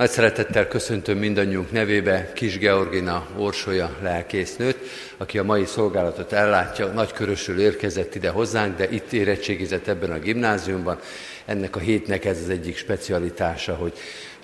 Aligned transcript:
Nagy 0.00 0.10
szeretettel 0.10 0.68
köszöntöm 0.68 1.18
mindannyiunk 1.18 1.72
nevébe 1.72 2.32
Kis 2.32 2.58
Georgina 2.58 3.26
Orsolya 3.36 3.96
lelkésznőt, 4.02 4.76
aki 5.16 5.38
a 5.38 5.44
mai 5.44 5.64
szolgálatot 5.64 6.32
ellátja. 6.32 6.86
Nagy 6.86 7.12
körösül 7.12 7.60
érkezett 7.60 8.14
ide 8.14 8.28
hozzánk, 8.28 8.76
de 8.76 8.90
itt 8.90 9.12
érettségizett 9.12 9.88
ebben 9.88 10.10
a 10.10 10.18
gimnáziumban. 10.18 10.98
Ennek 11.44 11.76
a 11.76 11.78
hétnek 11.78 12.24
ez 12.24 12.38
az 12.42 12.48
egyik 12.48 12.76
specialitása, 12.76 13.74
hogy 13.74 13.92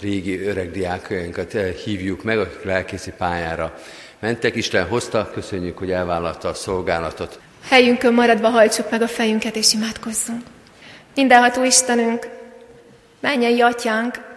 régi 0.00 0.46
öreg 0.46 0.70
diákjainkat 0.70 1.54
eh, 1.54 1.72
hívjuk 1.72 2.22
meg, 2.22 2.38
akik 2.38 2.62
lelkészi 2.62 3.12
pályára 3.18 3.78
mentek. 4.18 4.54
Isten 4.54 4.86
hozta, 4.86 5.30
köszönjük, 5.34 5.78
hogy 5.78 5.90
elvállalta 5.90 6.48
a 6.48 6.54
szolgálatot. 6.54 7.38
Helyünkön 7.62 8.14
maradva 8.14 8.48
hajtsuk 8.48 8.90
meg 8.90 9.02
a 9.02 9.08
fejünket 9.08 9.56
és 9.56 9.72
imádkozzunk. 9.72 10.42
Mindenható 11.14 11.64
Istenünk, 11.64 12.28
mennyei 13.20 13.60
atyánk, 13.60 14.34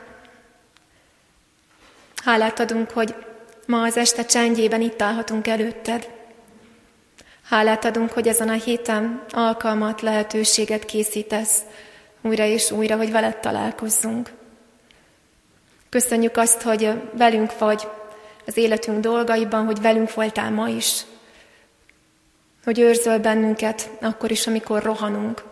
Hálát 2.24 2.60
adunk, 2.60 2.92
hogy 2.92 3.16
ma 3.66 3.82
az 3.82 3.98
este 3.98 4.26
csendjében 4.26 4.82
itt 4.82 5.02
állhatunk 5.02 5.48
előtted. 5.48 6.10
Hálát 7.44 7.86
adunk, 7.86 8.12
hogy 8.12 8.28
ezen 8.28 8.50
a 8.50 8.54
héten 8.54 9.24
alkalmat, 9.30 10.02
lehetőséget 10.02 10.86
készítesz 10.86 11.60
újra 12.22 12.46
és 12.46 12.72
újra, 12.72 12.98
hogy 12.98 13.12
veled 13.12 13.38
találkozzunk. 13.38 14.32
Köszönjük 15.90 16.38
azt, 16.38 16.62
hogy 16.62 16.92
velünk 17.14 17.58
vagy 17.58 17.88
az 18.46 18.58
életünk 18.58 19.00
dolgaiban, 19.00 19.66
hogy 19.66 19.82
velünk 19.82 20.14
voltál 20.14 20.52
ma 20.52 20.68
is. 20.68 21.02
Hogy 22.64 22.80
őrzöl 22.80 23.20
bennünket 23.20 23.90
akkor 24.02 24.32
is, 24.32 24.48
amikor 24.48 24.84
rohanunk. 24.84 25.44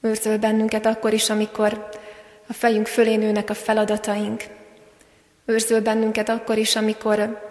Őrzöl 0.00 0.38
bennünket 0.38 0.86
akkor 0.86 1.12
is, 1.12 1.30
amikor 1.30 1.88
a 2.48 2.52
fejünk 2.52 2.86
fölé 2.86 3.16
nőnek 3.16 3.50
a 3.50 3.54
feladataink, 3.54 4.44
Őrzöl 5.48 5.80
bennünket 5.80 6.28
akkor 6.28 6.58
is, 6.58 6.76
amikor 6.76 7.48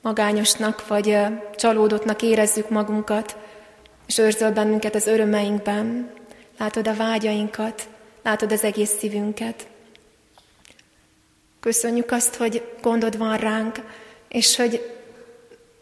magányosnak 0.00 0.86
vagy 0.86 1.18
csalódottnak 1.56 2.22
érezzük 2.22 2.68
magunkat, 2.68 3.36
és 4.06 4.18
őrzöl 4.18 4.50
bennünket 4.50 4.94
az 4.94 5.06
örömeinkben. 5.06 6.10
Látod 6.58 6.88
a 6.88 6.94
vágyainkat, 6.94 7.88
látod 8.22 8.52
az 8.52 8.64
egész 8.64 8.90
szívünket. 8.98 9.66
Köszönjük 11.60 12.10
azt, 12.10 12.34
hogy 12.34 12.68
gondod 12.82 13.18
van 13.18 13.36
ránk, 13.36 13.76
és 14.28 14.56
hogy 14.56 14.96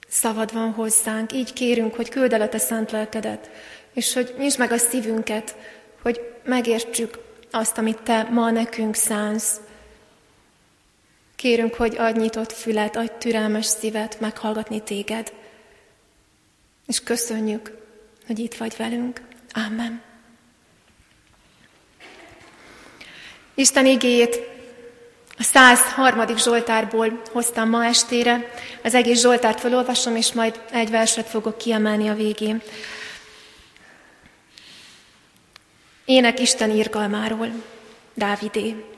szavad 0.09 0.53
van 0.53 0.73
hozzánk. 0.73 1.33
Így 1.33 1.53
kérünk, 1.53 1.95
hogy 1.95 2.09
küld 2.09 2.33
el 2.33 2.41
a 2.41 2.49
te 2.49 2.59
szent 2.59 2.91
lelkedet, 2.91 3.51
és 3.93 4.15
hogy 4.15 4.35
nyisd 4.39 4.59
meg 4.59 4.73
a 4.73 4.79
szívünket, 4.79 5.57
hogy 6.03 6.21
megértsük 6.45 7.19
azt, 7.51 7.79
amit 7.79 8.03
te 8.03 8.29
ma 8.31 8.51
nekünk 8.51 8.95
szánsz, 8.95 9.61
Kérünk, 11.41 11.75
hogy 11.75 11.97
adj 11.99 12.19
nyitott 12.19 12.53
fület, 12.53 12.97
adj 12.97 13.13
türelmes 13.19 13.67
szívet 13.67 14.21
meghallgatni 14.21 14.83
téged. 14.83 15.33
És 16.87 17.01
köszönjük, 17.01 17.77
hogy 18.27 18.39
itt 18.39 18.55
vagy 18.55 18.77
velünk. 18.77 19.21
Amen. 19.53 20.03
Isten 23.55 23.87
igéjét 23.87 24.41
a 25.39 25.43
103. 25.43 26.37
Zsoltárból 26.37 27.23
hoztam 27.33 27.69
ma 27.69 27.85
estére. 27.85 28.53
Az 28.83 28.95
egész 28.95 29.21
Zsoltárt 29.21 29.61
felolvasom, 29.61 30.17
és 30.17 30.33
majd 30.33 30.61
egy 30.71 30.91
verset 30.91 31.27
fogok 31.27 31.59
kiemelni 31.59 32.09
a 32.09 32.15
végén. 32.15 32.63
Ének 36.05 36.41
Isten 36.41 36.71
írgalmáról, 36.71 37.53
Dávidé. 38.15 38.90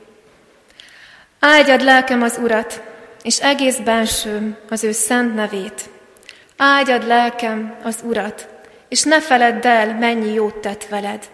Áldjad 1.45 1.81
lelkem 1.81 2.21
az 2.21 2.39
Urat, 2.41 2.81
és 3.23 3.39
egész 3.39 3.77
bensőm 3.77 4.57
az 4.69 4.83
ő 4.83 4.91
szent 4.91 5.35
nevét. 5.35 5.89
Áldjad 6.57 7.07
lelkem 7.07 7.75
az 7.83 7.99
Urat, 8.03 8.47
és 8.87 9.03
ne 9.03 9.21
feledd 9.21 9.67
el, 9.67 9.97
mennyi 9.97 10.33
jót 10.33 10.55
tett 10.55 10.85
veled. 10.85 11.29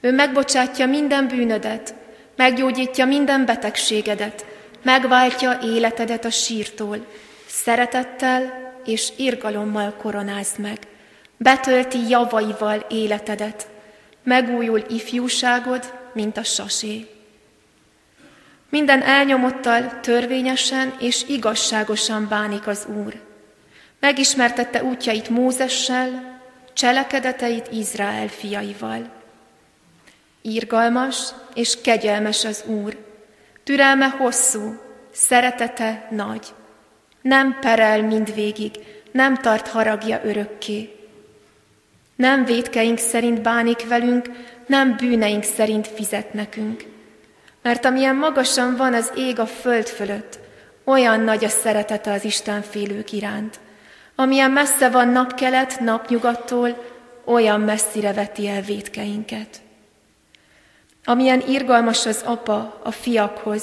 Ő 0.00 0.12
megbocsátja 0.12 0.86
minden 0.86 1.28
bűnödet, 1.28 1.94
meggyógyítja 2.36 3.04
minden 3.04 3.44
betegségedet, 3.44 4.46
megváltja 4.82 5.58
életedet 5.62 6.24
a 6.24 6.30
sírtól, 6.30 7.06
szeretettel 7.46 8.72
és 8.84 9.12
irgalommal 9.16 9.94
koronázd 9.98 10.58
meg. 10.58 10.78
Betölti 11.36 12.08
javaival 12.08 12.86
életedet, 12.90 13.66
megújul 14.22 14.84
ifjúságod, 14.88 15.92
mint 16.12 16.36
a 16.36 16.42
sasé. 16.42 17.15
Minden 18.70 19.02
elnyomottal 19.02 20.00
törvényesen 20.00 20.94
és 21.00 21.24
igazságosan 21.28 22.28
bánik 22.28 22.66
az 22.66 22.86
Úr. 23.04 23.14
Megismertette 24.00 24.84
útjait 24.84 25.28
Mózessel, 25.28 26.40
cselekedeteit 26.72 27.68
Izrael 27.72 28.28
fiaival. 28.28 29.10
Írgalmas 30.42 31.28
és 31.54 31.80
kegyelmes 31.80 32.44
az 32.44 32.64
Úr, 32.66 32.96
türelme 33.64 34.06
hosszú, 34.06 34.80
szeretete 35.12 36.08
nagy. 36.10 36.46
Nem 37.20 37.58
perel 37.60 38.02
mindvégig, 38.02 38.70
nem 39.10 39.36
tart 39.36 39.68
haragja 39.68 40.20
örökké. 40.24 40.94
Nem 42.16 42.44
védkeink 42.44 42.98
szerint 42.98 43.42
bánik 43.42 43.88
velünk, 43.88 44.30
nem 44.66 44.96
bűneink 44.96 45.42
szerint 45.42 45.86
fizet 45.86 46.32
nekünk 46.32 46.94
mert 47.66 47.84
amilyen 47.84 48.16
magasan 48.16 48.76
van 48.76 48.94
az 48.94 49.12
ég 49.16 49.38
a 49.38 49.46
föld 49.46 49.86
fölött, 49.86 50.38
olyan 50.84 51.20
nagy 51.20 51.44
a 51.44 51.48
szeretete 51.48 52.12
az 52.12 52.24
Isten 52.24 52.62
félők 52.62 53.12
iránt. 53.12 53.58
Amilyen 54.14 54.50
messze 54.50 54.88
van 54.88 55.08
napkelet 55.08 55.80
napnyugattól, 55.80 56.84
olyan 57.24 57.60
messzire 57.60 58.12
veti 58.12 58.48
el 58.48 58.60
védkeinket. 58.60 59.60
Amilyen 61.04 61.42
irgalmas 61.48 62.06
az 62.06 62.22
apa 62.24 62.80
a 62.82 62.90
fiakhoz, 62.90 63.62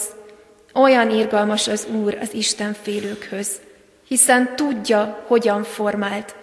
olyan 0.74 1.09
irgalmas 1.09 1.68
az 1.68 1.86
Úr 1.86 2.18
az 2.22 2.34
Isten 2.34 2.74
félőkhöz, 2.81 3.62
hiszen 4.08 4.56
tudja, 4.56 5.24
hogyan 5.28 5.63
formált, 5.63 6.36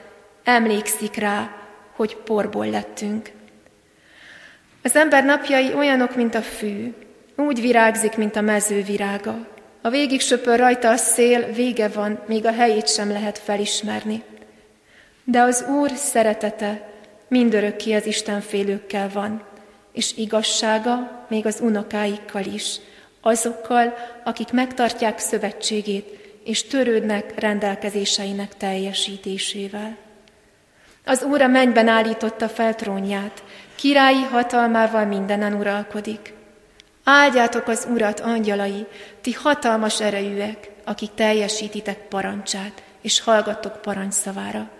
emlékszik 0.44 1.14
rá, 1.14 1.50
hogy 1.96 2.16
porból 2.16 2.66
lettünk. 2.70 3.30
Az 4.82 4.96
ember 4.96 5.24
napjai 5.24 5.74
olyanok, 5.74 6.16
mint 6.16 6.34
a 6.34 6.42
fű, 6.42 6.94
úgy 7.40 7.60
virágzik, 7.60 8.16
mint 8.16 8.36
a 8.36 8.40
mező 8.40 8.82
virága. 8.82 9.48
A 9.82 9.90
végig 9.90 10.20
söpör 10.20 10.58
rajta 10.58 10.90
a 10.90 10.96
szél, 10.96 11.52
vége 11.52 11.88
van, 11.88 12.20
még 12.26 12.46
a 12.46 12.52
helyét 12.52 12.88
sem 12.88 13.10
lehet 13.10 13.38
felismerni. 13.38 14.22
De 15.24 15.40
az 15.40 15.64
Úr 15.68 15.90
szeretete 15.90 16.88
mindörökké 17.28 17.92
az 17.92 18.06
Isten 18.06 18.40
félőkkel 18.40 19.08
van, 19.12 19.42
és 19.92 20.16
igazsága 20.16 21.26
még 21.28 21.46
az 21.46 21.60
unokáikkal 21.60 22.44
is, 22.44 22.76
azokkal, 23.20 23.94
akik 24.24 24.52
megtartják 24.52 25.18
szövetségét, 25.18 26.18
és 26.44 26.62
törődnek 26.62 27.40
rendelkezéseinek 27.40 28.56
teljesítésével. 28.56 29.96
Az 31.04 31.22
Úr 31.22 31.42
a 31.42 31.46
mennyben 31.46 31.88
állította 31.88 32.48
fel 32.48 32.74
trónját, 32.74 33.42
királyi 33.74 34.22
hatalmával 34.22 35.04
mindenen 35.04 35.54
uralkodik. 35.54 36.38
Áldjátok 37.12 37.68
az 37.68 37.86
Urat, 37.90 38.20
angyalai, 38.20 38.86
ti 39.20 39.32
hatalmas 39.32 40.00
erejűek, 40.00 40.70
akik 40.84 41.14
teljesítitek 41.14 41.98
parancsát, 41.98 42.82
és 43.00 43.20
hallgattok 43.20 43.82
parancsszavára. 43.82 44.70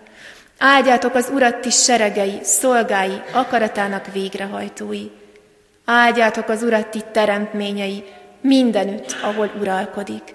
Áldjátok 0.57 1.15
az 1.15 1.29
Urat, 1.33 1.55
ti 1.55 1.69
seregei, 1.69 2.39
szolgái, 2.43 3.21
akaratának 3.31 4.11
végrehajtói. 4.13 5.09
Áldjátok 5.85 6.49
az 6.49 6.63
Urat, 6.63 6.87
ti 6.87 7.01
teremtményei, 7.11 8.03
mindenütt, 8.41 9.15
ahol 9.21 9.51
uralkodik. 9.59 10.33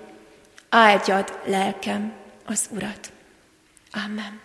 Áldjad, 0.68 1.38
lelkem, 1.44 2.12
az 2.46 2.66
Urat. 2.70 3.12
Amen. 4.04 4.40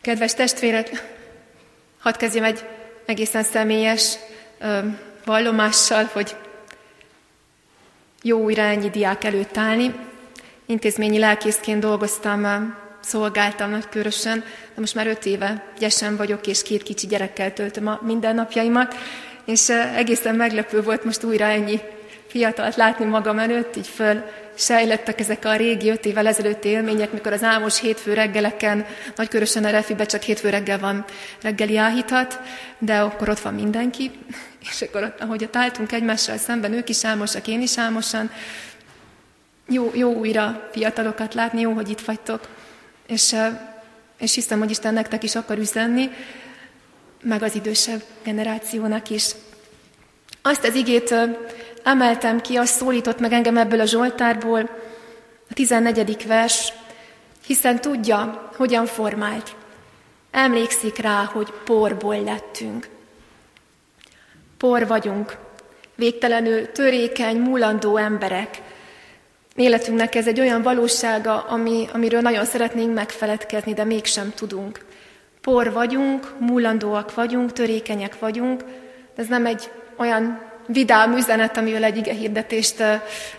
Kedves 0.00 0.34
testvérek, 0.34 1.16
hadd 1.98 2.16
kezdjem 2.16 2.44
egy 2.44 2.78
egészen 3.10 3.42
személyes 3.42 4.14
vallomással, 5.24 6.08
hogy 6.12 6.36
jó 8.22 8.42
újra 8.42 8.62
ennyi 8.62 8.90
diák 8.90 9.24
előtt 9.24 9.56
állni. 9.56 9.94
Intézményi 10.66 11.18
lelkészként 11.18 11.80
dolgoztam, 11.80 12.76
szolgáltam 13.00 13.70
nagykörösen, 13.70 14.38
de 14.74 14.80
most 14.80 14.94
már 14.94 15.06
öt 15.06 15.26
éve 15.26 15.64
gyesen 15.78 16.16
vagyok, 16.16 16.46
és 16.46 16.62
két 16.62 16.82
kicsi 16.82 17.06
gyerekkel 17.06 17.52
töltöm 17.52 17.86
a 17.86 18.00
mindennapjaimat, 18.02 18.94
és 19.44 19.68
egészen 19.94 20.34
meglepő 20.34 20.82
volt 20.82 21.04
most 21.04 21.24
újra 21.24 21.44
ennyi 21.44 21.80
fiatalt 22.30 22.76
látni 22.76 23.04
magam 23.04 23.38
előtt, 23.38 23.76
így 23.76 23.86
föl 23.86 24.22
sejlettek 24.54 25.20
ezek 25.20 25.44
a 25.44 25.56
régi 25.56 25.90
öt 25.90 26.04
évvel 26.04 26.26
ezelőtti 26.26 26.68
élmények, 26.68 27.12
mikor 27.12 27.32
az 27.32 27.42
álmos 27.42 27.80
hétfő 27.80 28.14
reggeleken, 28.14 28.86
nagykörösen 29.16 29.64
a 29.64 29.70
refibe 29.70 30.06
csak 30.06 30.22
hétfő 30.22 30.48
reggel 30.48 30.78
van 30.78 31.04
reggeli 31.42 31.76
áhítat, 31.76 32.40
de 32.78 32.98
akkor 32.98 33.28
ott 33.28 33.40
van 33.40 33.54
mindenki, 33.54 34.10
És 34.70 34.82
akkor 34.82 35.14
ahogy 35.20 35.44
ott 35.44 35.56
álltunk 35.56 35.92
egymással 35.92 36.36
szemben, 36.36 36.72
ők 36.72 36.88
is 36.88 37.04
álmosak, 37.04 37.46
én 37.46 37.60
is 37.60 37.78
álmosan, 37.78 38.30
jó, 39.68 39.90
jó 39.94 40.14
újra 40.14 40.68
fiatalokat 40.72 41.34
látni, 41.34 41.60
jó, 41.60 41.72
hogy 41.72 41.88
itt 41.88 42.00
vagytok. 42.00 42.48
És, 43.06 43.36
és 44.18 44.34
hiszem, 44.34 44.58
hogy 44.58 44.70
Isten 44.70 44.94
nektek 44.94 45.22
is 45.22 45.34
akar 45.34 45.58
üzenni, 45.58 46.10
meg 47.22 47.42
az 47.42 47.54
idősebb 47.54 48.02
generációnak 48.24 49.10
is. 49.10 49.30
Azt 50.42 50.64
az 50.64 50.74
igét 50.74 51.14
emeltem 51.82 52.40
ki, 52.40 52.56
azt 52.56 52.74
szólított 52.74 53.20
meg 53.20 53.32
engem 53.32 53.56
ebből 53.56 53.80
a 53.80 53.86
Zsoltárból, 53.86 54.60
a 55.50 55.54
14. 55.54 56.26
vers, 56.26 56.72
hiszen 57.46 57.80
tudja, 57.80 58.50
hogyan 58.56 58.86
formált. 58.86 59.54
Emlékszik 60.30 60.98
rá, 60.98 61.24
hogy 61.24 61.52
porból 61.64 62.22
lettünk. 62.22 62.88
Por 64.58 64.86
vagyunk, 64.86 65.36
végtelenül 65.94 66.72
törékeny, 66.72 67.36
múlandó 67.36 67.96
emberek. 67.96 68.62
Életünknek 69.54 70.14
ez 70.14 70.26
egy 70.26 70.40
olyan 70.40 70.62
valósága, 70.62 71.40
ami, 71.40 71.86
amiről 71.92 72.20
nagyon 72.20 72.44
szeretnénk 72.44 72.94
megfeledkezni, 72.94 73.72
de 73.72 73.84
mégsem 73.84 74.32
tudunk. 74.34 74.84
Por 75.40 75.72
vagyunk, 75.72 76.34
múlandóak 76.38 77.14
vagyunk, 77.14 77.52
törékenyek 77.52 78.18
vagyunk, 78.18 78.62
de 79.14 79.22
ez 79.22 79.26
nem 79.26 79.46
egy 79.46 79.70
olyan 79.96 80.49
vidám 80.72 81.16
üzenet, 81.16 81.56
amivel 81.56 81.84
egy 81.84 81.96
ige 81.96 82.12
hirdetést 82.12 82.82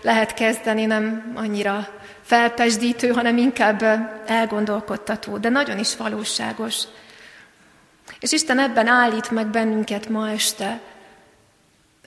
lehet 0.00 0.34
kezdeni, 0.34 0.84
nem 0.84 1.32
annyira 1.34 1.88
felpesdítő, 2.22 3.08
hanem 3.08 3.36
inkább 3.36 3.82
elgondolkodtató, 4.26 5.36
de 5.36 5.48
nagyon 5.48 5.78
is 5.78 5.96
valóságos. 5.96 6.82
És 8.20 8.32
Isten 8.32 8.58
ebben 8.58 8.86
állít 8.86 9.30
meg 9.30 9.46
bennünket 9.46 10.08
ma 10.08 10.30
este. 10.30 10.80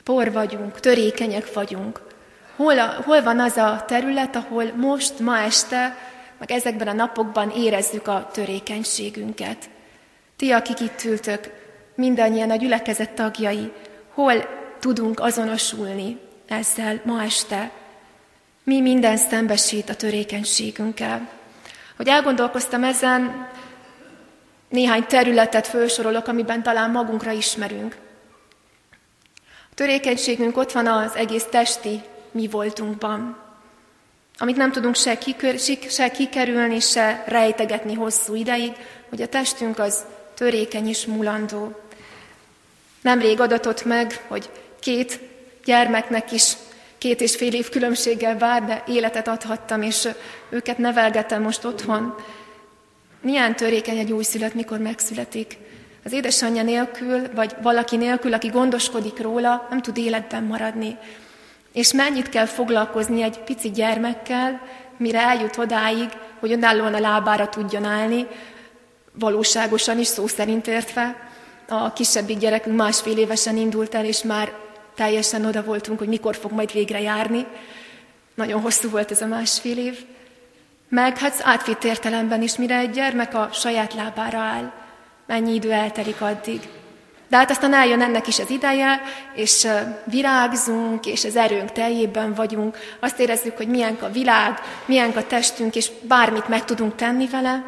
Por 0.04 0.32
vagyunk, 0.32 0.80
törékenyek 0.80 1.54
vagyunk. 1.54 2.02
Hol, 2.56 2.80
a, 2.80 3.02
hol 3.06 3.24
van 3.24 3.40
az 3.40 3.58
a 3.58 3.84
terület, 3.88 4.36
ahol 4.36 4.72
most, 4.76 5.20
ma 5.20 5.40
este, 5.40 5.98
meg 6.38 6.52
ezekben 6.52 6.88
a 6.88 6.94
napokban 6.94 7.52
érezzük 7.56 8.08
a 8.08 8.30
törékenységünket? 8.34 9.58
Ti, 10.36 10.52
akik 10.52 10.80
itt 10.80 11.04
ültök, 11.04 11.50
mindannyian 11.96 12.52
a 12.52 12.56
gyülekezet 12.56 13.12
tagjai, 13.12 13.72
hol 14.14 14.65
tudunk 14.86 15.20
azonosulni 15.20 16.20
ezzel 16.48 17.02
ma 17.06 17.24
este? 17.24 17.72
Mi 18.64 18.82
minden 18.82 19.18
szembesít 19.18 19.90
a 19.90 19.96
törékenységünkkel. 19.96 21.30
Hogy 21.96 22.08
elgondolkoztam 22.08 22.84
ezen, 22.84 23.50
néhány 24.70 25.06
területet 25.06 25.68
felsorolok, 25.68 26.28
amiben 26.28 26.64
talán 26.64 26.92
magunkra 26.92 27.32
ismerünk. 27.32 27.96
A 29.72 29.74
törékenységünk 29.74 30.58
ott 30.58 30.72
van 30.72 30.88
az 30.88 31.16
egész 31.16 31.46
testi 31.50 32.02
mi 32.32 32.48
voltunkban, 32.48 33.38
amit 34.38 34.58
nem 34.58 34.72
tudunk 34.72 34.96
se, 34.96 35.18
kikör, 35.18 35.60
se 35.90 36.12
kikerülni, 36.12 36.80
se 36.80 37.24
rejtegetni 37.28 37.94
hosszú 37.94 38.36
ideig, 38.36 38.74
hogy 39.10 39.22
a 39.22 39.28
testünk 39.28 39.80
az 39.80 40.04
törékeny 40.34 40.88
és 40.88 41.06
mulandó. 41.06 41.80
Nemrég 43.02 43.40
adatott 43.40 43.86
meg, 43.86 44.24
hogy 44.28 44.50
két 44.86 45.20
gyermeknek 45.64 46.32
is 46.32 46.54
két 46.98 47.22
és 47.22 47.36
fél 47.36 47.54
év 47.54 47.70
különbséggel 47.70 48.38
vár, 48.38 48.66
de 48.66 48.84
életet 48.88 49.28
adhattam, 49.28 49.82
és 49.82 50.08
őket 50.50 50.78
nevelgetem 50.78 51.42
most 51.42 51.66
otthon. 51.66 52.16
Milyen 53.22 53.56
törékeny 53.56 53.98
egy 53.98 54.12
újszülött, 54.12 54.54
mikor 54.54 54.78
megszületik. 54.78 55.58
Az 56.04 56.12
édesanyja 56.12 56.64
nélkül, 56.64 57.34
vagy 57.34 57.56
valaki 57.62 57.98
nélkül, 57.98 58.34
aki 58.34 58.48
gondoskodik 58.48 59.22
róla, 59.22 59.68
nem 59.70 59.82
tud 59.82 59.98
életben 59.98 60.44
maradni. 60.44 60.98
És 61.74 61.94
mennyit 61.94 62.30
kell 62.30 62.46
foglalkozni 62.46 63.22
egy 63.22 63.40
pici 63.40 63.72
gyermekkel, 63.72 64.62
mire 64.98 65.20
eljut 65.20 65.58
odáig, 65.58 66.10
hogy 66.40 66.52
önállóan 66.52 66.94
a 66.94 67.00
lábára 67.00 67.50
tudjon 67.50 67.84
állni, 67.84 68.28
valóságosan 69.14 70.00
is, 70.00 70.08
szó 70.08 70.28
szerint 70.28 70.68
értve. 70.68 71.30
A 71.70 71.94
kisebbik 71.94 72.38
gyerekünk 72.38 72.76
másfél 72.76 73.18
évesen 73.18 73.58
indult 73.58 73.96
el, 73.96 74.06
és 74.06 74.24
már 74.24 74.64
teljesen 74.96 75.46
oda 75.46 75.64
voltunk, 75.64 76.00
hogy 76.00 76.08
mikor 76.08 76.36
fog 76.36 76.52
majd 76.52 76.72
végre 76.72 77.02
járni. 77.02 77.46
Nagyon 78.34 78.62
hosszú 78.62 78.90
volt 78.90 79.12
ez 79.12 79.22
a 79.22 79.28
másfél 79.28 79.78
év. 79.78 80.06
Meg 80.90 81.18
hát 81.18 81.42
átvitt 81.44 81.84
értelemben 81.84 82.42
is, 82.42 82.56
mire 82.56 82.78
egy 82.78 82.92
gyermek 82.92 83.34
a 83.34 83.50
saját 83.54 83.94
lábára 83.94 84.40
áll, 84.40 84.72
mennyi 85.26 85.54
idő 85.54 85.72
eltelik 85.72 86.22
addig. 86.22 86.60
De 87.28 87.38
hát 87.38 87.50
aztán 87.50 87.74
eljön 87.74 88.02
ennek 88.02 88.28
is 88.28 88.40
az 88.40 88.50
ideje, 88.50 89.02
és 89.34 89.68
virágzunk, 90.04 91.06
és 91.06 91.24
az 91.24 91.36
erőnk 91.36 91.72
teljében 91.72 92.34
vagyunk. 92.34 92.78
Azt 93.00 93.20
érezzük, 93.20 93.58
hogy 93.58 93.68
milyen 93.68 93.98
a 94.02 94.10
világ, 94.10 94.60
milyen 94.86 95.10
a 95.10 95.28
testünk, 95.28 95.76
és 95.76 95.92
bármit 96.02 96.48
meg 96.48 96.66
tudunk 96.66 96.96
tenni 96.96 97.28
vele. 97.28 97.64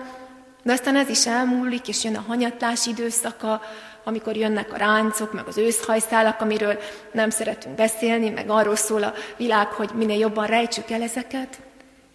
De 0.68 0.74
aztán 0.74 0.96
ez 0.96 1.10
is 1.10 1.28
elmúlik, 1.28 1.88
és 1.88 2.04
jön 2.04 2.16
a 2.16 2.24
hanyatlás 2.28 2.86
időszaka, 2.86 3.62
amikor 4.04 4.36
jönnek 4.36 4.74
a 4.74 4.78
ráncok, 4.78 5.34
meg 5.34 5.48
az 5.48 5.58
őszhajszálak, 5.58 6.42
amiről 6.42 6.80
nem 7.12 7.30
szeretünk 7.30 7.75
beszélni, 7.75 8.30
meg 8.30 8.50
arról 8.50 8.75
szól 8.75 9.04
a 9.04 9.14
világ, 9.38 9.68
hogy 9.68 9.90
minél 9.94 10.19
jobban 10.19 10.46
rejtsük 10.46 10.92
el 10.92 11.02
ezeket. 11.02 11.60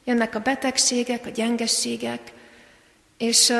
Jönnek 0.04 0.34
a 0.34 0.40
betegségek, 0.40 1.26
a 1.26 1.30
gyengességek, 1.30 2.20
és 3.18 3.50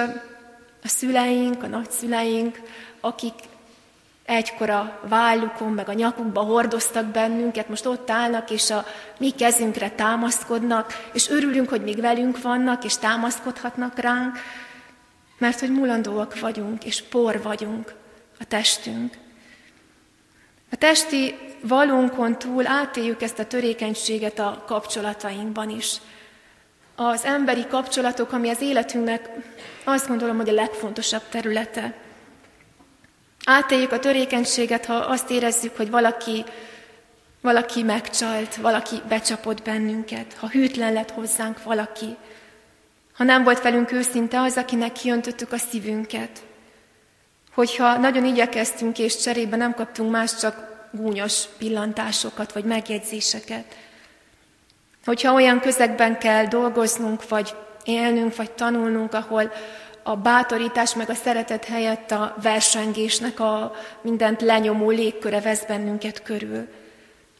a 0.82 0.88
szüleink, 0.88 1.62
a 1.62 1.66
nagyszüleink, 1.66 2.60
akik 3.00 3.34
egykor 4.24 4.70
a 4.70 5.00
vállukon, 5.08 5.72
meg 5.72 5.88
a 5.88 5.92
nyakukba 5.92 6.40
hordoztak 6.40 7.04
bennünket, 7.04 7.68
most 7.68 7.86
ott 7.86 8.10
állnak, 8.10 8.50
és 8.50 8.70
a 8.70 8.84
mi 9.18 9.30
kezünkre 9.30 9.90
támaszkodnak, 9.90 11.08
és 11.12 11.28
örülünk, 11.28 11.68
hogy 11.68 11.82
még 11.82 12.00
velünk 12.00 12.42
vannak, 12.42 12.84
és 12.84 12.96
támaszkodhatnak 12.96 13.98
ránk, 13.98 14.38
mert 15.42 15.60
hogy 15.60 15.70
mulandóak 15.70 16.40
vagyunk, 16.40 16.84
és 16.84 17.02
por 17.02 17.42
vagyunk 17.42 17.94
a 18.40 18.44
testünk. 18.44 19.14
A 20.70 20.76
testi 20.76 21.34
valunkon 21.60 22.38
túl 22.38 22.66
átéljük 22.66 23.22
ezt 23.22 23.38
a 23.38 23.46
törékenységet 23.46 24.38
a 24.38 24.64
kapcsolatainkban 24.66 25.70
is. 25.70 25.96
Az 26.94 27.24
emberi 27.24 27.66
kapcsolatok, 27.66 28.32
ami 28.32 28.48
az 28.48 28.60
életünknek 28.60 29.28
azt 29.84 30.08
gondolom, 30.08 30.36
hogy 30.36 30.48
a 30.48 30.52
legfontosabb 30.52 31.22
területe. 31.28 31.94
Átéljük 33.44 33.92
a 33.92 33.98
törékenységet, 33.98 34.84
ha 34.84 34.94
azt 34.94 35.30
érezzük, 35.30 35.76
hogy 35.76 35.90
valaki, 35.90 36.44
valaki 37.40 37.82
megcsalt, 37.82 38.56
valaki 38.56 38.96
becsapott 39.08 39.62
bennünket, 39.62 40.34
ha 40.34 40.48
hűtlen 40.48 40.92
lett 40.92 41.10
hozzánk 41.10 41.62
valaki, 41.62 42.16
ha 43.16 43.24
nem 43.24 43.44
volt 43.44 43.62
velünk 43.62 43.92
őszinte 43.92 44.40
az, 44.40 44.56
akinek 44.56 44.92
kiöntöttük 44.92 45.52
a 45.52 45.58
szívünket, 45.58 46.42
hogyha 47.54 47.96
nagyon 47.96 48.24
igyekeztünk, 48.24 48.98
és 48.98 49.16
cserébe 49.16 49.56
nem 49.56 49.74
kaptunk 49.74 50.10
más, 50.10 50.36
csak 50.36 50.70
gúnyos 50.90 51.44
pillantásokat, 51.58 52.52
vagy 52.52 52.64
megjegyzéseket. 52.64 53.64
Hogyha 55.04 55.32
olyan 55.32 55.60
közegben 55.60 56.18
kell 56.18 56.46
dolgoznunk, 56.46 57.28
vagy 57.28 57.54
élnünk, 57.84 58.36
vagy 58.36 58.50
tanulnunk, 58.50 59.14
ahol 59.14 59.52
a 60.02 60.16
bátorítás 60.16 60.94
meg 60.94 61.10
a 61.10 61.14
szeretet 61.14 61.64
helyett 61.64 62.10
a 62.10 62.36
versengésnek 62.42 63.40
a 63.40 63.72
mindent 64.00 64.40
lenyomó 64.40 64.90
légköre 64.90 65.40
vesz 65.40 65.64
bennünket 65.64 66.22
körül. 66.22 66.68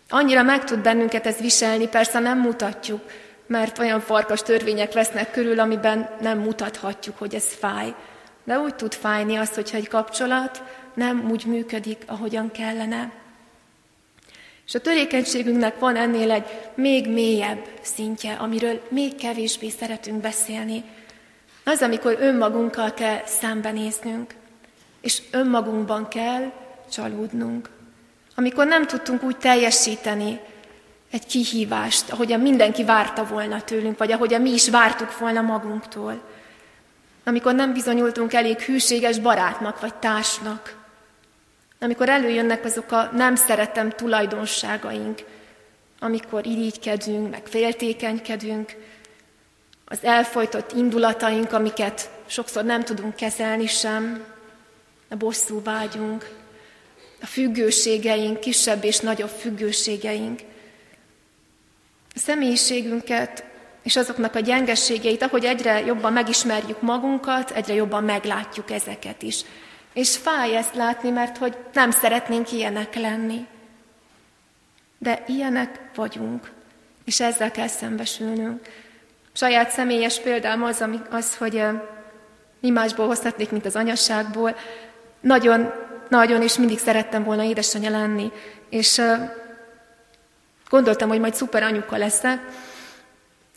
Annyira 0.09 0.43
meg 0.43 0.65
tud 0.65 0.79
bennünket 0.79 1.27
ez 1.27 1.37
viselni, 1.37 1.89
persze 1.89 2.19
nem 2.19 2.39
mutatjuk, 2.39 3.01
mert 3.47 3.79
olyan 3.79 4.01
farkas 4.01 4.43
törvények 4.43 4.93
vesznek 4.93 5.31
körül, 5.31 5.61
amiben 5.61 6.11
nem 6.21 6.39
mutathatjuk, 6.39 7.19
hogy 7.19 7.35
ez 7.35 7.55
fáj. 7.55 7.95
De 8.45 8.59
úgy 8.59 8.75
tud 8.75 8.93
fájni 8.95 9.37
az, 9.37 9.55
hogyha 9.55 9.77
egy 9.77 9.89
kapcsolat 9.89 10.63
nem 10.95 11.31
úgy 11.31 11.45
működik, 11.45 12.03
ahogyan 12.07 12.51
kellene. 12.51 13.13
És 14.67 14.75
a 14.75 14.81
törékenységünknek 14.81 15.79
van 15.79 15.97
ennél 15.97 16.31
egy 16.31 16.45
még 16.75 17.09
mélyebb 17.09 17.65
szintje, 17.81 18.33
amiről 18.33 18.83
még 18.89 19.15
kevésbé 19.15 19.69
szeretünk 19.69 20.21
beszélni. 20.21 20.85
Az, 21.65 21.83
amikor 21.83 22.17
önmagunkkal 22.21 22.95
kell 22.95 23.23
szembenéznünk, 23.27 24.35
és 25.01 25.23
önmagunkban 25.31 26.09
kell 26.09 26.53
csalódnunk. 26.93 27.69
Amikor 28.35 28.67
nem 28.67 28.87
tudtunk 28.87 29.23
úgy 29.23 29.37
teljesíteni 29.37 30.41
egy 31.13 31.27
kihívást, 31.27 32.11
ahogyan 32.11 32.41
mindenki 32.41 32.85
várta 32.85 33.25
volna 33.25 33.63
tőlünk, 33.63 33.99
vagy 33.99 34.13
ahogyan 34.13 34.41
mi 34.41 34.51
is 34.51 34.71
vártuk 34.71 35.19
volna 35.19 35.41
magunktól 35.41 36.21
amikor 37.25 37.55
nem 37.55 37.73
bizonyultunk 37.73 38.33
elég 38.33 38.61
hűséges 38.61 39.19
barátnak 39.19 39.81
vagy 39.81 39.95
társnak, 39.95 40.81
amikor 41.81 42.09
előjönnek 42.09 42.65
azok 42.65 42.93
a 42.93 43.11
nem 43.13 43.35
szeretem 43.35 43.91
tulajdonságaink, 43.91 45.25
amikor 46.01 46.47
irigykedünk, 46.47 47.31
meg 47.31 47.47
féltékenykedünk, 47.47 48.77
az 49.85 49.99
elfolytott 50.03 50.73
indulataink, 50.73 51.53
amiket 51.53 52.11
sokszor 52.27 52.65
nem 52.65 52.85
tudunk 52.85 53.17
kezelni 53.17 53.67
sem, 53.67 54.25
a 55.09 55.17
bosszú 55.17 55.63
vágyunk, 55.63 56.31
a 57.21 57.27
függőségeink, 57.27 58.41
kisebb 58.41 58.85
és 58.85 58.99
nagyobb 58.99 59.29
függőségeink. 59.29 60.41
Személyiségünket 62.15 63.45
és 63.83 63.97
azoknak 63.97 64.35
a 64.35 64.41
gyengességeit, 64.41 65.23
ahogy 65.23 65.45
egyre 65.45 65.81
jobban 65.81 66.13
megismerjük 66.13 66.81
magunkat, 66.81 67.51
egyre 67.51 67.75
jobban 67.75 68.05
meglátjuk 68.05 68.71
ezeket 68.71 69.23
is. 69.23 69.45
És 69.93 70.17
fáj 70.17 70.57
ezt 70.57 70.75
látni, 70.75 71.11
mert 71.11 71.37
hogy 71.37 71.57
nem 71.73 71.91
szeretnénk 71.91 72.53
ilyenek 72.53 72.95
lenni. 72.95 73.47
De 74.99 75.25
ilyenek 75.27 75.81
vagyunk, 75.95 76.51
és 77.05 77.21
ezzel 77.21 77.51
kell 77.51 77.67
szembesülnünk. 77.67 78.61
Saját 79.33 79.71
személyes 79.71 80.21
példám 80.21 80.63
az, 80.63 80.81
ami, 80.81 80.99
az 81.11 81.37
hogy 81.37 81.63
mi 82.61 82.71
másból 82.71 83.07
hozhatnék, 83.07 83.51
mint 83.51 83.67
az 83.67 83.77
anyasságból. 83.77 84.57
Nagyon, 85.21 85.73
nagyon, 86.09 86.43
és 86.43 86.57
mindig 86.57 86.79
szerettem 86.79 87.25
volna 87.25 87.43
édesanyja 87.43 87.91
lenni. 87.91 88.31
És 88.69 89.01
gondoltam, 90.73 91.09
hogy 91.09 91.21
majd 91.21 91.35
szuper 91.35 91.63
anyuka 91.63 91.97
leszek, 91.97 92.41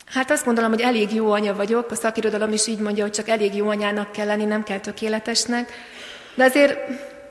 Hát 0.06 0.30
azt 0.30 0.44
gondolom, 0.44 0.70
hogy 0.70 0.80
elég 0.80 1.14
jó 1.14 1.30
anya 1.30 1.54
vagyok, 1.54 1.90
a 1.90 1.94
szakirodalom 1.94 2.52
is 2.52 2.66
így 2.66 2.78
mondja, 2.78 3.02
hogy 3.02 3.12
csak 3.12 3.28
elég 3.28 3.54
jó 3.54 3.68
anyának 3.68 4.12
kell 4.12 4.26
lenni, 4.26 4.44
nem 4.44 4.62
kell 4.62 4.78
tökéletesnek. 4.78 5.72
De 6.34 6.44
azért, 6.44 6.78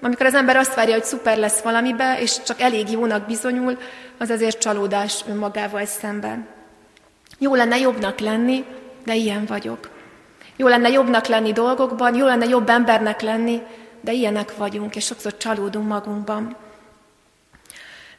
amikor 0.02 0.26
az 0.26 0.34
ember 0.34 0.56
azt 0.56 0.76
várja, 0.76 0.94
hogy 0.94 1.04
szuper 1.04 1.38
lesz 1.38 1.60
valamibe, 1.60 2.20
és 2.20 2.44
csak 2.44 2.62
elég 2.62 2.90
jónak 2.90 3.26
bizonyul, 3.26 3.78
az 4.18 4.30
azért 4.30 4.60
csalódás 4.60 5.24
önmagával 5.30 5.86
szemben. 5.86 6.48
Jó 7.38 7.56
lenne 7.56 7.78
jobbnak 7.78 8.20
lenni, 8.20 8.66
de 9.06 9.16
ilyen 9.16 9.46
vagyok. 9.46 9.90
Jó 10.56 10.68
lenne 10.68 10.90
jobbnak 10.90 11.26
lenni 11.26 11.52
dolgokban, 11.52 12.16
jó 12.16 12.26
lenne 12.26 12.46
jobb 12.46 12.70
embernek 12.70 13.22
lenni, 13.22 13.62
de 14.02 14.12
ilyenek 14.12 14.58
vagyunk, 14.58 14.96
és 14.96 15.06
sokszor 15.06 15.38
csalódunk 15.38 15.88
magunkban. 15.88 16.65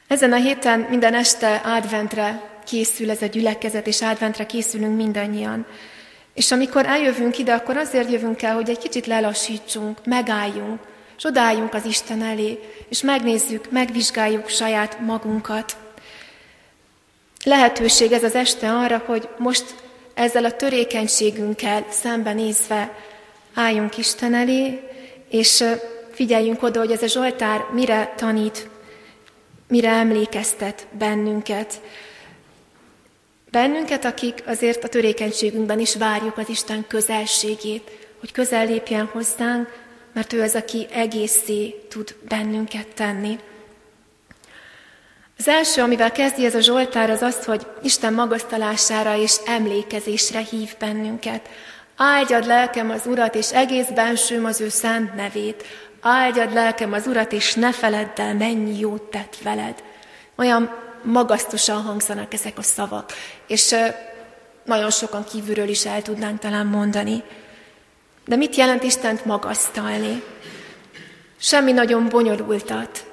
Ezen 0.09 0.33
a 0.33 0.37
héten 0.37 0.81
minden 0.81 1.15
este 1.15 1.55
adventre 1.65 2.43
készül 2.67 3.11
ez 3.11 3.23
a 3.23 3.27
gyülekezet, 3.27 3.87
és 3.87 4.03
adventre 4.03 4.47
készülünk 4.47 4.97
mindannyian. 4.97 5.67
És 6.35 6.53
amikor 6.53 6.87
eljövünk 6.87 7.39
ide, 7.39 7.53
akkor 7.53 7.77
azért 7.77 8.11
jövünk 8.11 8.43
el, 8.43 8.55
hogy 8.55 8.71
egy 8.71 8.79
kicsit 8.79 9.07
lelassítsunk, 9.07 9.99
megálljunk, 10.05 10.81
és 11.17 11.25
odálljunk 11.25 11.75
az 11.75 11.85
Isten 11.85 12.23
elé, 12.23 12.59
és 12.89 13.03
megnézzük, 13.03 13.71
megvizsgáljuk 13.71 14.49
saját 14.49 15.01
magunkat. 15.01 15.77
Lehetőség 17.45 18.13
ez 18.13 18.25
az 18.25 18.35
este 18.35 18.71
arra, 18.71 19.03
hogy 19.07 19.29
most 19.39 19.65
ezzel 20.15 20.45
a 20.45 20.57
törékenységünkkel 20.57 21.87
szembenézve 21.91 22.95
álljunk 23.55 23.99
Isten 23.99 24.35
elé, 24.35 24.81
és 25.31 25.65
figyeljünk 26.13 26.63
oda, 26.63 26.79
hogy 26.79 26.93
ez 26.93 27.03
a 27.03 27.07
Zsoltár 27.07 27.65
mire 27.73 28.15
tanít, 28.17 28.69
mire 29.69 29.91
emlékeztet 29.91 30.87
bennünket. 30.99 31.81
Bennünket, 33.51 34.05
akik 34.05 34.43
azért 34.47 34.85
a 34.85 34.89
törékenységünkben 34.89 35.81
is 35.81 35.95
várjuk 35.95 36.39
az 36.39 36.49
Isten 36.49 36.85
közelségét, 36.89 37.91
hogy 38.21 38.33
közel 38.33 38.67
lépjen 38.67 39.07
hozzánk, 39.07 39.85
mert 40.13 40.33
ő 40.33 40.43
az, 40.43 40.55
aki 40.55 40.87
egészé 40.93 41.87
tud 41.89 42.15
bennünket 42.29 42.87
tenni. 42.87 43.39
Az 45.39 45.49
első, 45.49 45.83
amivel 45.83 46.13
kezdi 46.13 46.45
ez 46.45 46.55
a 46.55 46.61
Zsoltár, 46.61 47.11
az 47.11 47.23
az, 47.23 47.45
hogy 47.45 47.67
Isten 47.83 48.13
magasztalására 48.13 49.17
és 49.17 49.37
emlékezésre 49.47 50.39
hív 50.39 50.75
bennünket. 50.79 51.49
Áldjad 51.97 52.47
lelkem 52.47 52.91
az 52.91 53.07
Urat, 53.07 53.35
és 53.35 53.53
egész 53.53 53.89
bensőm 53.95 54.45
az 54.45 54.61
ő 54.61 54.69
szent 54.69 55.15
nevét. 55.15 55.65
Áldjad 56.09 56.53
lelkem 56.53 56.93
az 56.93 57.07
Urat, 57.07 57.33
és 57.33 57.55
ne 57.55 57.73
feledd 57.73 58.21
el, 58.21 58.35
mennyi 58.35 58.79
jót 58.79 59.03
tett 59.03 59.37
veled. 59.43 59.83
Olyan 60.37 60.75
magasztosan 61.03 61.83
hangzanak 61.83 62.35
ezek 62.35 62.59
a 62.59 62.63
szavak, 62.63 63.13
és 63.47 63.75
nagyon 64.65 64.91
sokan 64.91 65.25
kívülről 65.25 65.69
is 65.69 65.87
el 65.87 66.03
tudnánk 66.03 66.39
talán 66.39 66.67
mondani. 66.67 67.23
De 68.27 68.37
mit 68.37 68.57
jelent 68.57 68.83
Istent 68.83 69.25
magasztalni? 69.25 70.23
Semmi 71.41 71.73
nagyon 71.73 72.09
bonyolultat, 72.09 73.07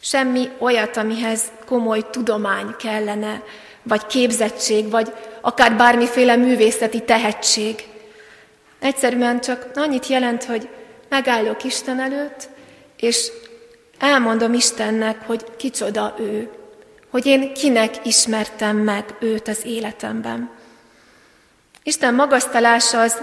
semmi 0.00 0.50
olyat, 0.58 0.96
amihez 0.96 1.42
komoly 1.66 2.10
tudomány 2.10 2.74
kellene, 2.78 3.42
vagy 3.82 4.06
képzettség, 4.06 4.90
vagy 4.90 5.12
akár 5.40 5.76
bármiféle 5.76 6.36
művészeti 6.36 7.04
tehetség. 7.04 7.84
Egyszerűen 8.78 9.40
csak 9.40 9.70
annyit 9.74 10.06
jelent, 10.06 10.44
hogy 10.44 10.68
megállok 11.10 11.64
Isten 11.64 12.00
előtt, 12.00 12.48
és 12.96 13.30
elmondom 13.98 14.52
Istennek, 14.52 15.26
hogy 15.26 15.44
kicsoda 15.56 16.14
ő 16.18 16.50
hogy 17.10 17.26
én 17.26 17.54
kinek 17.54 17.94
ismertem 18.02 18.76
meg 18.76 19.04
őt 19.20 19.48
az 19.48 19.60
életemben. 19.64 20.50
Isten 21.82 22.14
magasztalása 22.14 23.00
az 23.00 23.22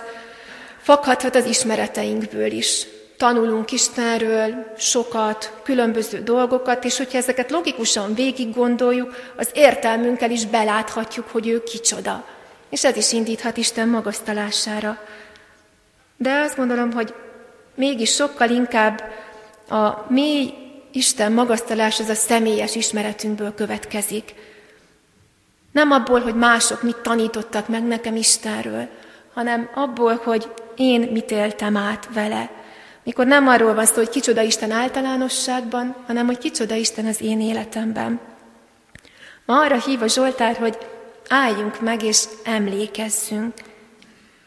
fakadhat 0.81 1.35
az 1.35 1.45
ismereteinkből 1.45 2.51
is. 2.51 2.85
Tanulunk 3.17 3.71
Istenről 3.71 4.73
sokat, 4.77 5.53
különböző 5.63 6.23
dolgokat, 6.23 6.83
és 6.83 6.97
hogyha 6.97 7.17
ezeket 7.17 7.51
logikusan 7.51 8.13
végig 8.13 8.55
gondoljuk, 8.55 9.15
az 9.35 9.49
értelmünkkel 9.53 10.31
is 10.31 10.45
beláthatjuk, 10.45 11.27
hogy 11.29 11.47
ő 11.47 11.63
kicsoda. 11.63 12.27
És 12.69 12.83
ez 12.83 12.95
is 12.95 13.11
indíthat 13.11 13.57
Isten 13.57 13.87
magasztalására. 13.87 14.99
De 16.17 16.39
azt 16.39 16.55
gondolom, 16.55 16.91
hogy 16.91 17.13
mégis 17.77 18.13
sokkal 18.13 18.49
inkább 18.49 19.03
a 19.69 20.05
mély 20.07 20.53
Isten 20.91 21.31
magasztalás 21.31 21.99
az 21.99 22.09
a 22.09 22.13
személyes 22.13 22.75
ismeretünkből 22.75 23.53
következik. 23.53 24.33
Nem 25.71 25.91
abból, 25.91 26.19
hogy 26.19 26.35
mások 26.35 26.81
mit 26.83 26.97
tanítottak 26.97 27.67
meg 27.67 27.83
nekem 27.83 28.15
Istenről, 28.15 28.87
hanem 29.33 29.69
abból, 29.73 30.21
hogy 30.23 30.51
én 30.75 31.01
mit 31.11 31.31
éltem 31.31 31.77
át 31.77 32.09
vele. 32.13 32.49
Mikor 33.03 33.25
nem 33.25 33.47
arról 33.47 33.73
van 33.73 33.85
szó, 33.85 33.95
hogy 33.95 34.09
kicsoda 34.09 34.41
Isten 34.41 34.71
általánosságban, 34.71 35.95
hanem 36.07 36.25
hogy 36.25 36.37
kicsoda 36.37 36.75
Isten 36.75 37.05
az 37.05 37.21
én 37.21 37.41
életemben. 37.41 38.19
Ma 39.45 39.59
arra 39.59 39.81
hív 39.81 40.01
a 40.01 40.07
Zsoltár, 40.07 40.55
hogy 40.55 40.77
álljunk 41.29 41.81
meg 41.81 42.03
és 42.03 42.23
emlékezzünk. 42.43 43.53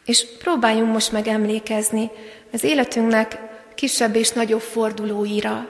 És 0.04 0.26
próbáljunk 0.38 0.92
most 0.92 1.12
meg 1.12 1.26
emlékezni 1.26 2.10
az 2.52 2.64
életünknek 2.64 3.38
kisebb 3.74 4.14
és 4.16 4.30
nagyobb 4.30 4.60
fordulóira, 4.60 5.68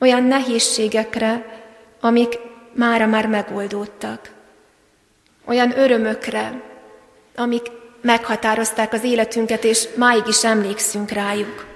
olyan 0.00 0.22
nehézségekre, 0.22 1.62
amik 2.00 2.38
mára 2.72 3.06
már 3.06 3.26
megoldódtak. 3.26 4.30
Olyan 5.44 5.78
örömökre, 5.78 6.62
amik 7.36 7.66
meghatározták 8.00 8.92
az 8.92 9.04
életünket, 9.04 9.64
és 9.64 9.88
máig 9.94 10.26
is 10.26 10.44
emlékszünk 10.44 11.10
rájuk. 11.10 11.66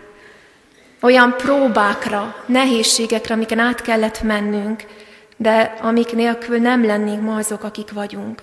Olyan 1.00 1.37
próbákra, 1.37 2.45
nehézségekre, 2.47 3.35
amiken 3.35 3.59
át 3.59 3.83
kellett 3.83 4.23
mennünk, 4.23 4.85
de 5.37 5.77
amik 5.81 6.12
nélkül 6.12 6.59
nem 6.59 6.85
lennénk 6.85 7.23
ma 7.23 7.37
azok, 7.37 7.62
akik 7.62 7.93
vagyunk. 7.93 8.43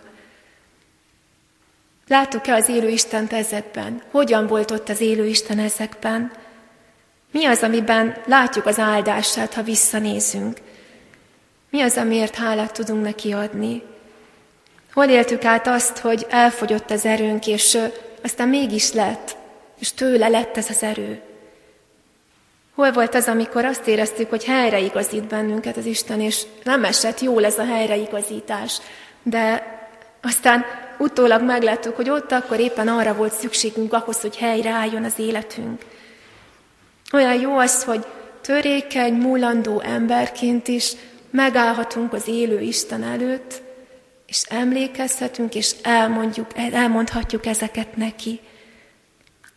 Láttuk-e 2.07 2.53
az 2.53 2.69
élő 2.69 2.89
Istent 2.89 3.33
ezekben? 3.33 4.01
Hogyan 4.11 4.47
volt 4.47 4.71
ott 4.71 4.89
az 4.89 5.01
élő 5.01 5.25
Isten 5.25 5.59
ezekben? 5.59 6.31
Mi 7.31 7.45
az, 7.45 7.61
amiben 7.61 8.17
látjuk 8.25 8.65
az 8.65 8.79
áldását, 8.79 9.53
ha 9.53 9.61
visszanézünk? 9.61 10.57
Mi 11.69 11.81
az, 11.81 11.97
amiért 11.97 12.35
hálát 12.35 12.73
tudunk 12.73 13.03
neki 13.03 13.31
adni? 13.31 13.83
Hol 14.93 15.05
éltük 15.05 15.45
át 15.45 15.67
azt, 15.67 15.97
hogy 15.97 16.25
elfogyott 16.29 16.91
az 16.91 17.05
erőnk, 17.05 17.47
és 17.47 17.77
aztán 18.23 18.47
mégis 18.47 18.93
lett, 18.93 19.35
és 19.79 19.93
tőle 19.93 20.27
lett 20.27 20.57
ez 20.57 20.69
az 20.69 20.83
erő? 20.83 21.21
Hol 22.75 22.91
volt 22.91 23.15
az, 23.15 23.27
amikor 23.27 23.65
azt 23.65 23.87
éreztük, 23.87 24.29
hogy 24.29 24.45
helyreigazít 24.45 25.23
bennünket 25.23 25.77
az 25.77 25.85
Isten, 25.85 26.21
és 26.21 26.43
nem 26.63 26.83
esett 26.83 27.19
jól 27.19 27.45
ez 27.45 27.57
a 27.57 27.65
helyreigazítás, 27.65 28.77
de 29.23 29.76
aztán 30.21 30.65
utólag 30.97 31.41
megláttuk, 31.41 31.95
hogy 31.95 32.09
ott 32.09 32.31
akkor 32.31 32.59
éppen 32.59 32.87
arra 32.87 33.13
volt 33.13 33.33
szükségünk 33.33 33.93
ahhoz, 33.93 34.21
hogy 34.21 34.37
helyreálljon 34.37 35.03
az 35.03 35.19
életünk. 35.19 35.85
Olyan 37.13 37.39
jó 37.39 37.57
az, 37.57 37.83
hogy 37.83 38.05
törékeny, 38.41 39.13
múlandó 39.13 39.79
emberként 39.79 40.67
is 40.67 40.93
megállhatunk 41.29 42.13
az 42.13 42.27
élő 42.27 42.59
Isten 42.59 43.03
előtt, 43.03 43.61
és 44.25 44.43
emlékezhetünk, 44.49 45.55
és 45.55 45.75
elmondjuk, 45.83 46.47
elmondhatjuk 46.55 47.45
ezeket 47.45 47.95
neki. 47.95 48.39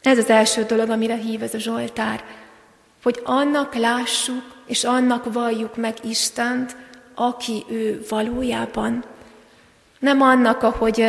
Ez 0.03 0.19
az 0.19 0.31
első 0.31 0.63
dolog, 0.63 0.91
amire 0.91 1.17
hív 1.17 1.43
ez 1.43 1.55
a 1.55 1.59
Zsoltár, 1.59 2.25
hogy 3.03 3.21
annak 3.25 3.75
lássuk, 3.75 4.43
és 4.67 4.85
annak 4.85 5.33
valljuk 5.33 5.77
meg 5.77 5.97
Istent, 6.03 6.77
aki 7.15 7.65
ő 7.69 8.05
valójában. 8.09 9.05
Nem 10.01 10.21
annak, 10.21 10.63
ahogy, 10.63 11.05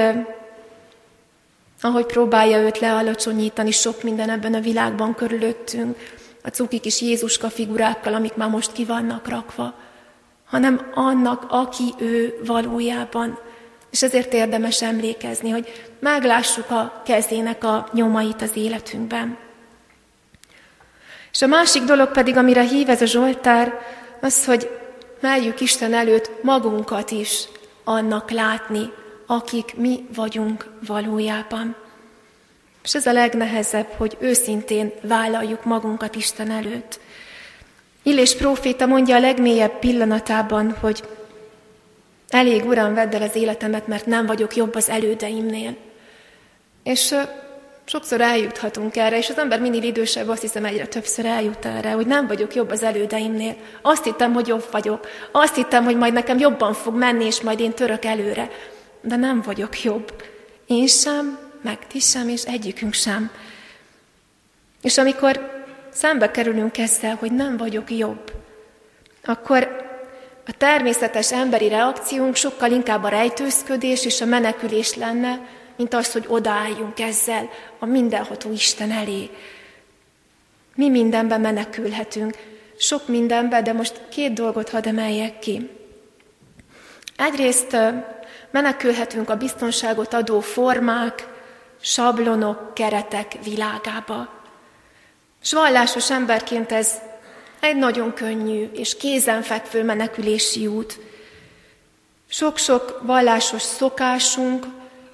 ahogy 1.82 2.06
próbálja 2.06 2.58
őt 2.58 2.80
lealacsonyítani 2.80 3.72
sok 3.72 4.04
minden 4.04 4.30
ebben 4.30 4.54
a 4.54 4.60
világban 4.60 5.16
körülöttünk, 5.16 5.98
a 6.44 6.50
cuki 6.50 6.80
kis 6.80 7.02
Jézuska 7.02 7.50
figurákkal, 7.50 8.14
amik 8.14 8.36
már 8.36 8.50
most 8.50 8.72
ki 8.72 8.86
vannak 8.86 9.28
rakva, 9.28 9.74
hanem 10.46 10.92
annak, 10.94 11.46
aki 11.50 11.94
ő 11.98 12.40
valójában. 12.46 13.40
És 13.92 14.04
ezért 14.04 14.34
érdemes 14.34 14.82
emlékezni, 14.82 15.50
hogy 15.50 15.90
meglássuk 16.00 16.70
a 16.70 17.02
kezének 17.06 17.64
a 17.64 17.90
nyomait 17.94 18.42
az 18.42 18.52
életünkben. 18.54 19.38
És 21.32 21.42
a 21.42 21.48
másik 21.48 21.84
dolog 21.84 22.12
pedig, 22.12 22.38
amire 22.38 22.62
hív 22.62 22.90
ez 22.90 23.02
a 23.02 23.06
Zsoltár, 23.06 23.80
az, 24.22 24.46
hogy 24.46 24.80
merjük 25.20 25.60
Isten 25.60 25.94
előtt 25.94 26.44
magunkat 26.44 27.12
is 27.12 27.48
annak 27.84 28.32
látni, 28.32 28.90
akik 29.26 29.76
mi 29.76 30.06
vagyunk 30.16 30.70
valójában. 30.88 31.76
És 32.84 32.96
ez 32.96 33.06
a 33.06 33.12
legnehezebb, 33.12 33.88
hogy 33.98 34.18
őszintén 34.20 34.92
vállaljuk 35.02 35.64
magunkat 35.64 36.16
Isten 36.16 36.52
előtt. 36.52 37.00
Illés 38.04 38.36
próféta 38.36 38.86
mondja 38.86 39.16
a 39.16 39.20
legmélyebb 39.20 39.80
pillanatában, 39.80 40.76
hogy 40.80 41.04
elég 42.30 42.66
uram, 42.66 42.94
vedd 42.94 43.16
el 43.16 43.22
az 43.22 43.36
életemet, 43.36 43.88
mert 43.88 44.06
nem 44.06 44.26
vagyok 44.26 44.56
jobb 44.56 44.76
az 44.76 44.90
elődeimnél. 44.90 45.76
És 46.84 47.16
sokszor 47.86 48.22
eljuthatunk 48.22 48.96
erre, 48.96 49.18
és 49.18 49.30
az 49.30 49.38
ember 49.38 49.60
mindig 49.60 49.84
idősebb, 49.84 50.30
azt 50.30 50.42
hiszem 50.42 50.66
egyre 50.66 50.88
többször 50.88 51.26
eljut 51.26 51.66
erre, 51.66 51.92
hogy 51.92 52.08
nem 52.08 52.28
vagyok 52.28 52.56
jobb 52.56 52.70
az 52.70 52.84
elődeimnél. 52.84 53.56
Azt 53.82 54.04
hittem, 54.04 54.34
hogy 54.34 54.48
jobb 54.48 54.68
vagyok. 54.72 55.08
Azt 55.32 55.56
hittem, 55.56 55.84
hogy 55.84 55.98
majd 55.98 56.14
nekem 56.14 56.40
jobban 56.40 56.74
fog 56.74 56.96
menni, 56.96 57.26
és 57.26 57.42
majd 57.42 57.60
én 57.60 57.74
török 57.74 58.06
előre. 58.06 58.50
De 59.02 59.16
nem 59.16 59.42
vagyok 59.42 59.84
jobb. 59.84 60.24
Én 60.66 60.88
sem, 60.88 61.40
meg 61.62 61.88
ti 61.88 62.00
sem, 62.00 62.30
és 62.30 62.44
egyikünk 62.44 62.94
sem. 62.94 63.32
És 64.82 64.98
amikor 64.98 65.64
szembe 65.90 66.32
kerülünk 66.32 66.78
ezzel, 66.78 67.16
hogy 67.16 67.32
nem 67.32 67.58
vagyok 67.58 67.92
jobb, 67.92 68.32
akkor 69.24 69.90
a 70.48 70.52
természetes 70.58 71.32
emberi 71.32 71.68
reakciónk 71.68 72.36
sokkal 72.36 72.72
inkább 72.72 73.04
a 73.04 73.10
rejtőzködés 73.10 74.06
és 74.06 74.22
a 74.22 74.26
menekülés 74.26 74.96
lenne, 74.96 75.40
mint 75.82 75.94
az, 75.94 76.12
hogy 76.12 76.26
odaálljunk 76.28 77.00
ezzel 77.00 77.50
a 77.80 77.86
mindenható 77.86 78.52
Isten 78.52 78.92
elé. 78.92 79.30
Mi 80.76 80.90
mindenben 80.90 81.42
menekülhetünk, 81.42 82.38
sok 82.78 83.08
mindenben, 83.08 83.64
de 83.64 83.74
most 83.74 84.02
két 84.10 84.34
dolgot 84.34 84.70
hadd 84.70 84.88
emeljek 84.88 85.40
ki. 85.40 85.70
Egyrészt 87.16 87.78
menekülhetünk 88.52 89.30
a 89.30 89.38
biztonságot 89.38 90.14
adó 90.14 90.40
formák, 90.40 91.28
sablonok, 91.80 92.74
keretek 92.74 93.44
világába. 93.44 94.44
S 95.42 95.54
vallásos 95.54 96.12
emberként 96.12 96.72
ez 96.72 96.92
egy 97.60 97.76
nagyon 97.76 98.14
könnyű 98.14 98.70
és 98.74 98.98
kézenfekvő 98.98 99.84
menekülési 99.84 100.68
út. 100.68 101.00
Sok-sok 102.30 103.00
vallásos 103.04 103.62
szokásunk, 103.62 104.66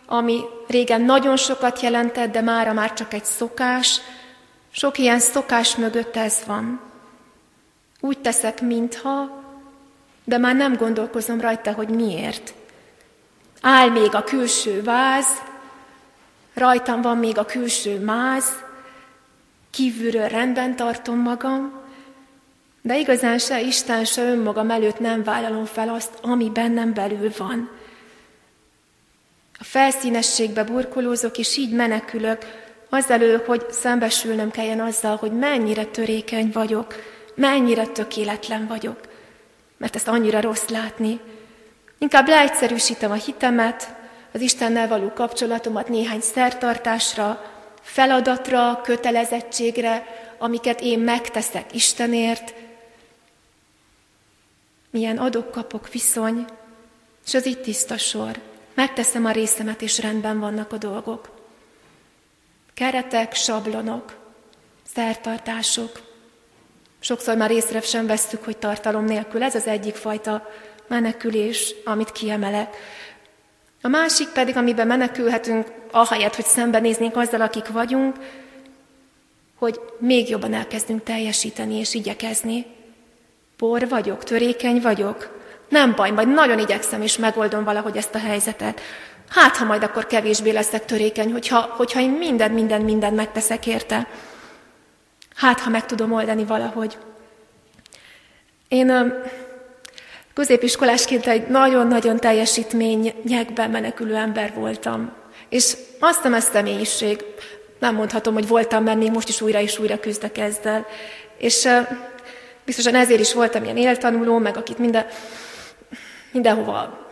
ami 0.08 0.42
régen 0.68 1.02
nagyon 1.02 1.38
sokat 1.38 1.82
jelentett, 1.82 2.32
de 2.32 2.42
mára 2.42 2.74
már 2.74 2.94
csak 2.94 3.14
egy 3.14 3.26
szokás, 3.26 4.02
sok 4.72 4.98
ilyen 4.98 5.20
szokás 5.20 5.76
mögött 5.76 6.16
ez 6.16 6.44
van. 6.46 6.80
Úgy 8.00 8.20
teszek, 8.20 8.62
mintha, 8.62 9.44
de 10.24 10.38
már 10.38 10.56
nem 10.56 10.76
gondolkozom 10.76 11.42
rajta, 11.42 11.72
hogy 11.72 11.90
miért. 11.90 12.54
Áll 13.62 13.90
még 13.90 14.16
a 14.16 14.24
külső 14.24 14.84
váz, 14.84 15.28
rajtam 16.54 17.02
van 17.02 17.18
még 17.18 17.38
a 17.38 17.46
külső 17.46 18.00
máz, 18.00 18.46
kívülről 19.72 20.28
rendben 20.28 20.76
tartom 20.76 21.20
magam, 21.20 21.86
de 22.82 22.98
igazán 22.98 23.38
se 23.38 23.62
Isten, 23.62 24.06
se 24.06 24.24
önmagam 24.24 24.70
előtt 24.70 25.00
nem 25.00 25.24
vállalom 25.24 25.66
fel 25.66 25.90
azt, 25.90 26.10
ami 26.22 26.50
bennem 26.50 26.94
belül 26.94 27.32
van. 27.38 27.70
A 29.60 29.64
felszínességbe 29.64 30.64
burkolózok, 30.64 31.38
és 31.38 31.58
így 31.58 31.72
menekülök, 31.72 32.66
azelő, 32.90 33.44
hogy 33.46 33.66
szembesülnöm 33.70 34.52
kelljen 34.52 34.80
azzal, 34.80 35.16
hogy 35.16 35.32
mennyire 35.32 35.86
törékeny 35.86 36.50
vagyok, 36.54 36.96
mennyire 37.36 37.86
tökéletlen 37.86 38.68
vagyok. 38.68 39.00
Mert 39.78 39.96
ezt 39.96 40.08
annyira 40.08 40.42
rossz 40.42 40.68
látni. 40.68 41.20
Inkább 41.98 42.28
leegyszerűsítem 42.28 43.12
a 43.12 43.14
hitemet, 43.14 43.96
az 44.34 44.42
Istennel 44.42 44.88
való 44.88 45.12
kapcsolatomat 45.14 45.90
néhány 45.90 46.22
szertartásra, 46.22 47.52
feladatra, 47.82 48.82
kötelezettségre, 48.84 50.06
amiket 50.38 50.82
én 50.82 51.00
megteszek 51.00 51.74
Istenért, 51.74 52.54
milyen 54.90 55.18
adok-kapok 55.18 55.90
viszony, 55.90 56.46
és 57.26 57.34
az 57.34 57.46
itt 57.46 57.62
tiszta 57.62 57.98
sor. 57.98 58.40
Megteszem 58.78 59.26
a 59.26 59.32
részemet, 59.32 59.82
és 59.82 60.00
rendben 60.00 60.40
vannak 60.40 60.74
a 60.74 60.78
dolgok. 60.78 61.30
Keretek, 62.74 63.34
sablonok, 63.34 64.18
szertartások. 64.94 66.02
Sokszor 67.00 67.38
már 67.38 67.52
észre 67.52 67.82
sem 67.82 68.08
vesztük, 68.08 68.44
hogy 68.44 68.58
tartalom 68.58 69.06
nélkül. 69.06 69.44
Ez 69.44 69.56
az 69.56 69.68
egyik 69.68 69.96
fajta 69.96 70.50
menekülés, 70.88 71.76
amit 71.86 72.12
kiemelek. 72.12 72.76
A 73.82 73.88
másik 73.88 74.28
pedig, 74.28 74.58
amiben 74.58 74.88
menekülhetünk, 74.88 75.72
ahelyett, 75.92 76.36
hogy 76.36 76.46
szembenéznénk 76.46 77.16
azzal, 77.16 77.42
akik 77.42 77.68
vagyunk, 77.68 78.16
hogy 79.56 79.80
még 80.00 80.30
jobban 80.30 80.54
elkezdünk 80.54 81.04
teljesíteni 81.04 81.76
és 81.76 81.94
igyekezni. 81.94 82.66
Por 83.56 83.88
vagyok, 83.88 84.24
törékeny 84.24 84.82
vagyok. 84.82 85.36
Nem 85.70 85.94
baj, 85.96 86.12
majd 86.12 86.28
nagyon 86.28 86.60
igyekszem 86.60 87.02
és 87.02 87.18
megoldom 87.18 87.64
valahogy 87.64 87.98
ezt 87.98 88.16
a 88.16 88.20
helyzetet. 88.20 88.82
Hát, 89.30 89.56
ha 89.58 89.66
majd 89.66 89.84
akkor 89.84 90.08
kevésbé 90.08 90.52
leszek 90.52 90.86
törékeny, 90.86 91.32
hogyha, 91.32 91.60
hogyha 91.60 92.00
én 92.00 92.10
minden, 92.10 92.52
minden, 92.52 92.82
minden 92.82 93.14
megteszek 93.14 93.68
érte. 93.68 94.08
Hát, 95.36 95.60
ha 95.60 95.70
meg 95.70 95.86
tudom 95.86 96.12
oldani 96.12 96.46
valahogy. 96.46 96.98
Én 98.68 99.14
középiskolásként 100.34 101.28
egy 101.28 101.48
nagyon-nagyon 101.48 102.18
teljesítményekben 102.18 103.70
menekülő 103.70 104.16
ember 104.16 104.54
voltam. 104.56 105.12
És 105.50 105.74
azt 106.00 106.24
nem 106.24 106.34
ez 106.34 106.44
személyiség, 106.44 107.24
nem 107.80 107.96
mondhatom, 107.96 108.34
hogy 108.34 108.48
voltam, 108.48 108.84
mert 108.84 108.98
még 108.98 109.12
most 109.12 109.30
is 109.30 109.42
újra 109.42 109.60
és 109.60 109.80
újra 109.80 110.00
küzdek 110.00 110.38
ezzel. 110.38 110.86
És 111.38 111.68
biztosan 112.66 112.96
ezért 112.96 113.20
is 113.20 113.34
voltam 113.34 113.64
ilyen 113.64 113.78
éltanuló, 113.78 114.38
meg 114.38 114.58
akit 114.58 114.78
minden, 114.78 115.06
mindenhova 116.32 117.08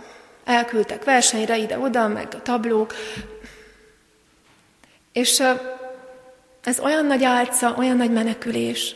elküldtek 0.46 1.04
versenyre, 1.04 1.58
ide-oda, 1.58 2.08
meg 2.08 2.28
a 2.32 2.42
tablók. 2.42 2.94
És 5.12 5.44
ez 6.64 6.80
olyan 6.80 7.06
nagy 7.06 7.24
álca, 7.24 7.76
olyan 7.78 7.98
nagy 7.98 8.12
menekülés. 8.12 8.96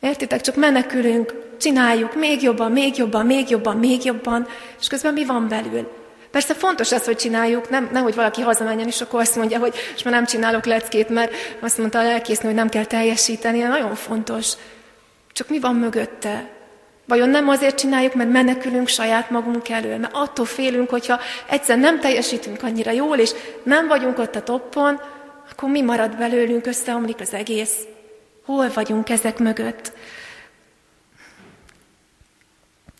Értitek? 0.00 0.40
Csak 0.40 0.54
menekülünk, 0.56 1.34
csináljuk 1.60 2.14
még 2.14 2.42
jobban, 2.42 2.72
még 2.72 2.96
jobban, 2.96 3.26
még 3.26 3.50
jobban, 3.50 3.76
még 3.76 4.04
jobban, 4.04 4.46
és 4.80 4.86
közben 4.86 5.12
mi 5.12 5.24
van 5.24 5.48
belül? 5.48 5.96
Persze 6.30 6.54
fontos 6.54 6.92
az, 6.92 7.04
hogy 7.04 7.16
csináljuk, 7.16 7.70
nem, 7.70 7.88
nem 7.92 8.02
hogy 8.02 8.14
valaki 8.14 8.40
hazamenjen, 8.40 8.86
és 8.86 9.00
akkor 9.00 9.20
azt 9.20 9.36
mondja, 9.36 9.58
hogy 9.58 9.74
és 9.94 10.02
már 10.02 10.14
nem 10.14 10.24
csinálok 10.24 10.64
leckét, 10.64 11.08
mert 11.08 11.32
azt 11.60 11.78
mondta 11.78 11.98
a 11.98 12.02
lelkésznő, 12.02 12.46
hogy 12.46 12.56
nem 12.56 12.68
kell 12.68 12.84
teljesíteni, 12.84 13.60
nagyon 13.60 13.94
fontos. 13.94 14.52
Csak 15.32 15.48
mi 15.48 15.60
van 15.60 15.74
mögötte? 15.74 16.50
Vajon 17.08 17.28
nem 17.28 17.48
azért 17.48 17.78
csináljuk, 17.78 18.14
mert 18.14 18.30
menekülünk 18.30 18.88
saját 18.88 19.30
magunk 19.30 19.68
elől, 19.68 19.98
mert 19.98 20.14
attól 20.14 20.44
félünk, 20.44 20.90
hogyha 20.90 21.20
egyszer 21.46 21.78
nem 21.78 22.00
teljesítünk 22.00 22.62
annyira 22.62 22.90
jól, 22.90 23.18
és 23.18 23.30
nem 23.62 23.86
vagyunk 23.86 24.18
ott 24.18 24.34
a 24.34 24.42
toppon, 24.42 25.00
akkor 25.50 25.68
mi 25.68 25.82
marad 25.82 26.16
belőlünk, 26.16 26.66
összeomlik 26.66 27.20
az 27.20 27.34
egész. 27.34 27.74
Hol 28.44 28.70
vagyunk 28.74 29.08
ezek 29.08 29.38
mögött? 29.38 29.92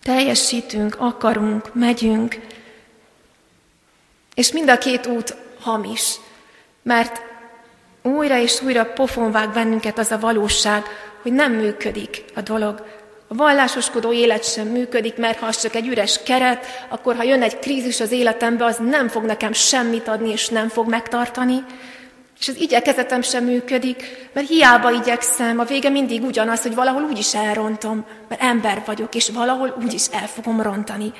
Teljesítünk, 0.02 0.96
akarunk, 0.98 1.74
megyünk, 1.74 2.38
és 4.34 4.52
mind 4.52 4.70
a 4.70 4.78
két 4.78 5.06
út 5.06 5.36
hamis, 5.60 6.14
mert 6.82 7.22
újra 8.02 8.38
és 8.38 8.62
újra 8.62 8.84
pofon 8.84 9.30
vág 9.30 9.52
bennünket 9.52 9.98
az 9.98 10.10
a 10.10 10.18
valóság, 10.18 10.84
hogy 11.22 11.32
nem 11.32 11.52
működik 11.52 12.24
a 12.34 12.40
dolog. 12.40 12.86
A 13.30 13.34
vallásoskodó 13.34 14.12
élet 14.12 14.52
sem 14.52 14.66
működik, 14.66 15.16
mert 15.16 15.38
ha 15.38 15.46
az 15.46 15.60
csak 15.60 15.74
egy 15.74 15.86
üres 15.86 16.22
keret, 16.22 16.66
akkor 16.88 17.16
ha 17.16 17.22
jön 17.22 17.42
egy 17.42 17.58
krízis 17.58 18.00
az 18.00 18.10
életembe, 18.10 18.64
az 18.64 18.76
nem 18.76 19.08
fog 19.08 19.24
nekem 19.24 19.52
semmit 19.52 20.08
adni, 20.08 20.30
és 20.30 20.48
nem 20.48 20.68
fog 20.68 20.88
megtartani. 20.88 21.64
És 22.40 22.48
az 22.48 22.60
igyekezetem 22.60 23.22
sem 23.22 23.44
működik, 23.44 24.28
mert 24.32 24.48
hiába 24.48 24.90
igyekszem, 24.90 25.58
a 25.58 25.64
vége 25.64 25.88
mindig 25.88 26.22
ugyanaz, 26.22 26.62
hogy 26.62 26.74
valahol 26.74 27.02
úgy 27.02 27.18
is 27.18 27.34
elrontom, 27.34 28.04
mert 28.28 28.42
ember 28.42 28.82
vagyok, 28.86 29.14
és 29.14 29.30
valahol 29.30 29.76
úgy 29.82 29.92
is 29.92 30.06
el 30.06 30.26
fogom 30.26 30.62
rontani. 30.62 31.12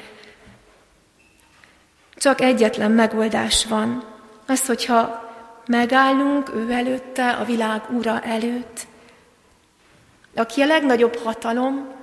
Csak 2.16 2.40
egyetlen 2.40 2.90
megoldás 2.90 3.64
van, 3.64 4.04
az, 4.46 4.66
hogyha 4.66 5.26
megállunk 5.66 6.50
ő 6.54 6.70
előtte, 6.70 7.30
a 7.30 7.44
világ 7.44 7.82
ura 7.90 8.20
előtt, 8.20 8.86
aki 10.36 10.60
a 10.60 10.66
legnagyobb 10.66 11.16
hatalom, 11.16 11.97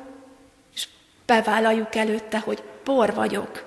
bevállaljuk 1.26 1.96
előtte, 1.96 2.40
hogy 2.40 2.64
por 2.84 3.14
vagyok. 3.14 3.64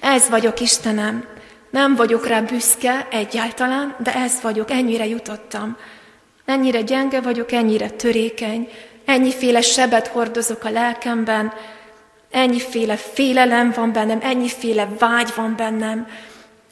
Ez 0.00 0.28
vagyok, 0.28 0.60
Istenem. 0.60 1.24
Nem 1.70 1.94
vagyok 1.94 2.26
rá 2.26 2.40
büszke 2.40 3.06
egyáltalán, 3.10 3.96
de 3.98 4.14
ez 4.14 4.40
vagyok, 4.42 4.70
ennyire 4.70 5.06
jutottam. 5.06 5.76
Ennyire 6.44 6.80
gyenge 6.80 7.20
vagyok, 7.20 7.52
ennyire 7.52 7.90
törékeny, 7.90 8.68
ennyiféle 9.04 9.60
sebet 9.60 10.06
hordozok 10.06 10.64
a 10.64 10.70
lelkemben, 10.70 11.52
ennyiféle 12.30 12.96
félelem 12.96 13.72
van 13.72 13.92
bennem, 13.92 14.18
ennyiféle 14.22 14.88
vágy 14.98 15.32
van 15.36 15.56
bennem, 15.56 16.08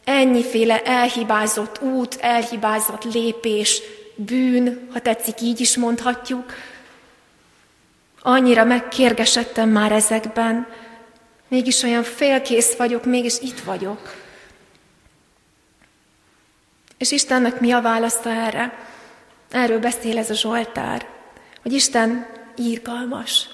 ennyiféle 0.04 0.82
elhibázott 0.82 1.82
út, 1.82 2.16
elhibázott 2.20 3.04
lépés, 3.12 3.82
bűn, 4.14 4.88
ha 4.92 5.00
tetszik, 5.00 5.40
így 5.40 5.60
is 5.60 5.76
mondhatjuk. 5.76 6.44
Annyira 8.26 8.64
megkérgesedtem 8.64 9.68
már 9.68 9.92
ezekben, 9.92 10.66
mégis 11.48 11.82
olyan 11.82 12.02
félkész 12.02 12.76
vagyok, 12.76 13.04
mégis 13.04 13.38
itt 13.40 13.60
vagyok. 13.60 14.14
És 16.98 17.10
Istennek 17.10 17.60
mi 17.60 17.72
a 17.72 17.80
válasza 17.80 18.30
erre? 18.30 18.78
Erről 19.50 19.78
beszél 19.78 20.18
ez 20.18 20.30
a 20.30 20.34
Zsoltár, 20.34 21.06
hogy 21.62 21.72
Isten 21.72 22.26
írgalmas. 22.56 23.48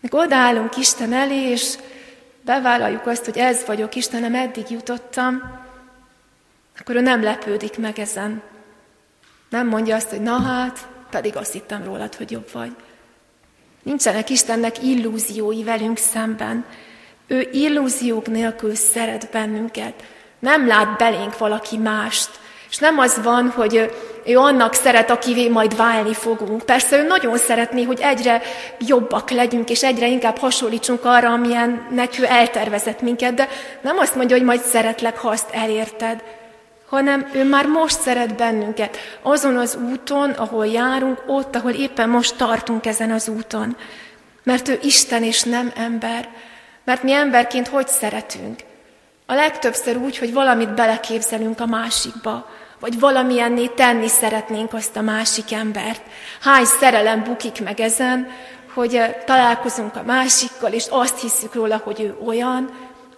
Meg 0.00 0.14
odaállunk 0.14 0.76
Isten 0.76 1.12
elé, 1.12 1.50
és 1.50 1.74
bevállaljuk 2.40 3.06
azt, 3.06 3.24
hogy 3.24 3.38
ez 3.38 3.64
vagyok, 3.66 3.94
Istenem, 3.94 4.34
eddig 4.34 4.70
jutottam, 4.70 5.62
akkor 6.78 6.94
ő 6.94 7.00
nem 7.00 7.22
lepődik 7.22 7.78
meg 7.78 7.98
ezen. 7.98 8.42
Nem 9.48 9.68
mondja 9.68 9.96
azt, 9.96 10.10
hogy 10.10 10.22
na 10.22 10.40
hát, 10.40 10.86
pedig 11.10 11.36
azt 11.36 11.52
hittem 11.52 11.84
rólad, 11.84 12.14
hogy 12.14 12.30
jobb 12.30 12.48
vagy. 12.52 12.76
Nincsenek 13.86 14.30
Istennek 14.30 14.82
illúziói 14.82 15.64
velünk 15.64 15.98
szemben. 15.98 16.64
Ő 17.26 17.48
illúziók 17.52 18.26
nélkül 18.26 18.74
szeret 18.74 19.28
bennünket. 19.32 19.94
Nem 20.38 20.66
lát 20.66 20.96
belénk 20.96 21.38
valaki 21.38 21.76
mást. 21.76 22.30
És 22.70 22.76
nem 22.78 22.98
az 22.98 23.22
van, 23.22 23.50
hogy 23.50 23.90
ő 24.24 24.38
annak 24.38 24.74
szeret, 24.74 25.10
akivé 25.10 25.48
majd 25.48 25.76
válni 25.76 26.14
fogunk. 26.14 26.62
Persze 26.62 26.98
ő 26.98 27.06
nagyon 27.06 27.38
szeretné, 27.38 27.82
hogy 27.82 28.00
egyre 28.00 28.42
jobbak 28.78 29.30
legyünk, 29.30 29.70
és 29.70 29.82
egyre 29.82 30.08
inkább 30.08 30.36
hasonlítsunk 30.38 31.04
arra, 31.04 31.32
amilyennek 31.32 32.18
ő 32.18 32.24
eltervezett 32.24 33.00
minket, 33.00 33.34
de 33.34 33.48
nem 33.80 33.98
azt 33.98 34.14
mondja, 34.14 34.36
hogy 34.36 34.44
majd 34.44 34.60
szeretlek, 34.60 35.18
ha 35.18 35.28
azt 35.28 35.50
elérted, 35.50 36.22
hanem 36.88 37.30
ő 37.32 37.44
már 37.44 37.66
most 37.66 38.00
szeret 38.00 38.36
bennünket. 38.36 38.96
Azon 39.22 39.56
az 39.56 39.78
úton, 39.90 40.30
ahol 40.30 40.66
járunk, 40.66 41.22
ott, 41.26 41.56
ahol 41.56 41.72
éppen 41.72 42.08
most 42.08 42.36
tartunk 42.36 42.86
ezen 42.86 43.10
az 43.10 43.28
úton. 43.28 43.76
Mert 44.42 44.68
ő 44.68 44.78
Isten 44.82 45.22
és 45.22 45.42
nem 45.42 45.72
ember. 45.76 46.28
Mert 46.84 47.02
mi 47.02 47.12
emberként 47.12 47.68
hogy 47.68 47.88
szeretünk? 47.88 48.60
A 49.26 49.34
legtöbbször 49.34 49.96
úgy, 49.96 50.18
hogy 50.18 50.32
valamit 50.32 50.74
beleképzelünk 50.74 51.60
a 51.60 51.66
másikba, 51.66 52.48
vagy 52.80 53.00
valamilyenné 53.00 53.66
tenni 53.66 54.08
szeretnénk 54.08 54.72
azt 54.72 54.96
a 54.96 55.00
másik 55.00 55.52
embert. 55.52 56.02
Hány 56.40 56.64
szerelem 56.64 57.22
bukik 57.22 57.62
meg 57.62 57.80
ezen, 57.80 58.28
hogy 58.74 59.00
találkozunk 59.24 59.96
a 59.96 60.02
másikkal, 60.02 60.72
és 60.72 60.86
azt 60.90 61.20
hiszük 61.20 61.54
róla, 61.54 61.80
hogy 61.84 62.00
ő 62.00 62.16
olyan, 62.26 62.70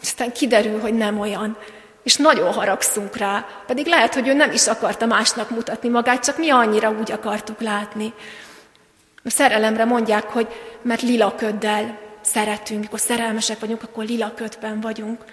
aztán 0.03 0.33
kiderül, 0.33 0.81
hogy 0.81 0.95
nem 0.95 1.21
olyan. 1.21 1.57
És 2.03 2.17
nagyon 2.17 2.53
haragszunk 2.53 3.17
rá, 3.17 3.47
pedig 3.67 3.87
lehet, 3.87 4.15
hogy 4.15 4.29
ő 4.29 4.33
nem 4.33 4.53
is 4.53 4.67
akarta 4.67 5.07
másnak 5.07 5.51
mutatni 5.51 5.89
magát, 5.89 6.25
csak 6.25 6.39
mi 6.39 6.51
annyira 6.51 6.91
úgy 6.91 7.13
akartuk 7.13 7.61
látni. 7.61 8.13
A 9.25 9.31
szerelemre 9.31 9.85
mondják, 9.85 10.25
hogy 10.25 10.49
mert 10.83 11.03
lila 11.03 11.35
köddel 11.35 11.99
szeretünk, 12.21 12.81
mikor 12.81 13.01
szerelmesek 13.01 13.61
vagyunk, 13.61 13.83
akkor 13.83 14.05
lila 14.05 14.35
ködben 14.35 14.81
vagyunk. 14.81 15.25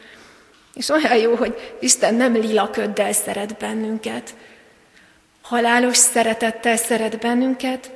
És 0.73 0.89
olyan 0.89 1.17
jó, 1.17 1.36
hogy 1.36 1.75
Isten 1.80 2.15
nem 2.15 2.34
lila 2.34 2.69
köddel 2.69 3.13
szeret 3.13 3.58
bennünket. 3.58 4.36
Halálos 5.41 5.97
szeretettel 5.97 6.78
szeret 6.78 7.19
bennünket, 7.19 7.91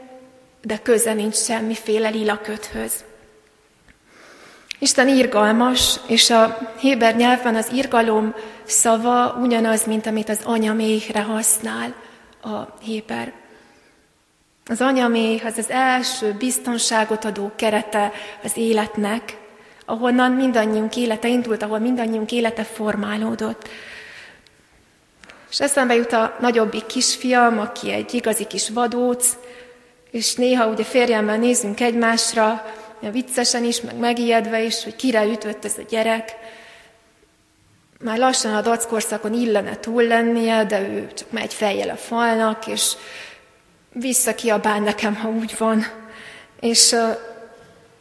de 0.61 0.77
köze 0.77 1.13
nincs 1.13 1.35
semmiféle 1.35 2.09
lila 2.09 2.37
ködhöz. 2.37 2.91
Isten 4.79 5.07
irgalmas, 5.07 5.99
és 6.07 6.29
a 6.29 6.57
héber 6.79 7.15
nyelven 7.15 7.55
az 7.55 7.67
irgalom 7.71 8.35
szava 8.63 9.37
ugyanaz, 9.41 9.85
mint 9.85 10.05
amit 10.05 10.29
az 10.29 10.39
anyaméhre 10.43 11.21
használ 11.21 11.93
a 12.41 12.77
héber. 12.81 13.33
Az 14.65 14.81
anyaméh 14.81 15.45
az 15.45 15.57
az 15.57 15.69
első 15.69 16.35
biztonságot 16.37 17.25
adó 17.25 17.51
kerete 17.55 18.11
az 18.43 18.51
életnek, 18.57 19.37
ahonnan 19.85 20.31
mindannyiunk 20.31 20.95
élete 20.95 21.27
indult, 21.27 21.63
ahol 21.63 21.79
mindannyiunk 21.79 22.31
élete 22.31 22.63
formálódott. 22.63 23.69
És 25.49 25.59
eszembe 25.59 25.95
jut 25.95 26.13
a 26.13 26.35
nagyobbik 26.39 26.85
kisfiam, 26.85 27.59
aki 27.59 27.91
egy 27.91 28.13
igazi 28.13 28.45
kis 28.45 28.69
vadóc, 28.69 29.37
és 30.11 30.35
néha 30.35 30.67
ugye 30.67 30.83
férjemmel 30.83 31.37
nézünk 31.37 31.79
egymásra, 31.79 32.65
viccesen 33.11 33.63
is, 33.63 33.81
meg 33.81 33.95
megijedve 33.95 34.63
is, 34.63 34.83
hogy 34.83 34.95
kire 34.95 35.25
ütött 35.25 35.65
ez 35.65 35.77
a 35.77 35.85
gyerek. 35.89 36.35
Már 37.99 38.17
lassan 38.17 38.53
a 38.55 38.61
dackorszakon 38.61 39.33
illene 39.33 39.77
túl 39.77 40.03
lennie, 40.03 40.65
de 40.65 40.81
ő 40.81 41.11
csak 41.13 41.31
megy 41.31 41.53
fejjel 41.53 41.89
a 41.89 41.95
falnak, 41.95 42.67
és 42.67 42.93
visszakiabál 43.93 44.79
nekem, 44.79 45.15
ha 45.15 45.29
úgy 45.29 45.55
van. 45.57 45.85
És 46.59 46.95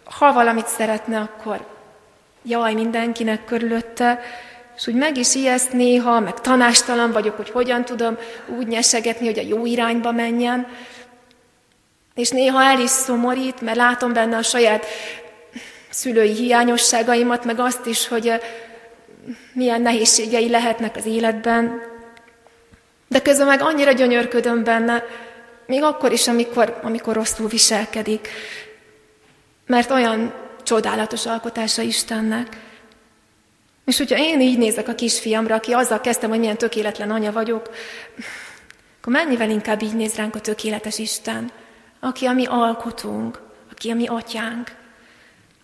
ha 0.04 0.32
valamit 0.32 0.66
szeretne, 0.66 1.18
akkor 1.18 1.66
jaj 2.42 2.74
mindenkinek 2.74 3.44
körülötte, 3.44 4.20
és 4.76 4.86
úgy 4.86 4.94
meg 4.94 5.16
is 5.16 5.34
ijeszt 5.34 5.72
néha, 5.72 6.20
meg 6.20 6.40
tanástalan 6.40 7.12
vagyok, 7.12 7.36
hogy 7.36 7.50
hogyan 7.50 7.84
tudom 7.84 8.16
úgy 8.58 8.66
nyesegetni, 8.66 9.26
hogy 9.26 9.38
a 9.38 9.48
jó 9.48 9.66
irányba 9.66 10.12
menjen. 10.12 10.66
És 12.18 12.30
néha 12.30 12.62
el 12.62 12.80
is 12.80 12.90
szomorít, 12.90 13.60
mert 13.60 13.76
látom 13.76 14.12
benne 14.12 14.36
a 14.36 14.42
saját 14.42 14.86
szülői 15.90 16.32
hiányosságaimat, 16.32 17.44
meg 17.44 17.60
azt 17.60 17.86
is, 17.86 18.08
hogy 18.08 18.32
milyen 19.52 19.80
nehézségei 19.80 20.50
lehetnek 20.50 20.96
az 20.96 21.06
életben. 21.06 21.82
De 23.08 23.22
közben 23.22 23.46
meg 23.46 23.62
annyira 23.62 23.92
gyönyörködöm 23.92 24.64
benne, 24.64 25.04
még 25.66 25.82
akkor 25.82 26.12
is, 26.12 26.28
amikor, 26.28 26.78
amikor 26.82 27.14
rosszul 27.14 27.48
viselkedik. 27.48 28.28
Mert 29.66 29.90
olyan 29.90 30.34
csodálatos 30.62 31.26
alkotása 31.26 31.82
Istennek. 31.82 32.56
És 33.84 33.98
hogyha 33.98 34.18
én 34.18 34.40
így 34.40 34.58
nézek 34.58 34.88
a 34.88 34.94
kisfiamra, 34.94 35.54
aki 35.54 35.72
azzal 35.72 36.00
kezdtem, 36.00 36.30
hogy 36.30 36.38
milyen 36.38 36.58
tökéletlen 36.58 37.10
anya 37.10 37.32
vagyok, 37.32 37.70
akkor 39.00 39.12
mennyivel 39.12 39.50
inkább 39.50 39.82
így 39.82 39.94
néz 39.94 40.14
ránk 40.14 40.34
a 40.34 40.40
tökéletes 40.40 40.98
Isten, 40.98 41.52
aki 42.00 42.26
a 42.26 42.32
mi 42.32 42.46
alkotunk, 42.46 43.40
aki 43.70 43.90
a 43.90 43.94
mi 43.94 44.06
atyánk. 44.06 44.76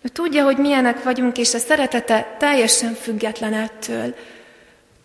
Ő 0.01 0.07
tudja, 0.07 0.43
hogy 0.43 0.57
milyenek 0.57 1.03
vagyunk, 1.03 1.37
és 1.37 1.53
a 1.53 1.57
szeretete 1.57 2.35
teljesen 2.39 2.93
független 2.93 3.53
ettől. 3.53 4.15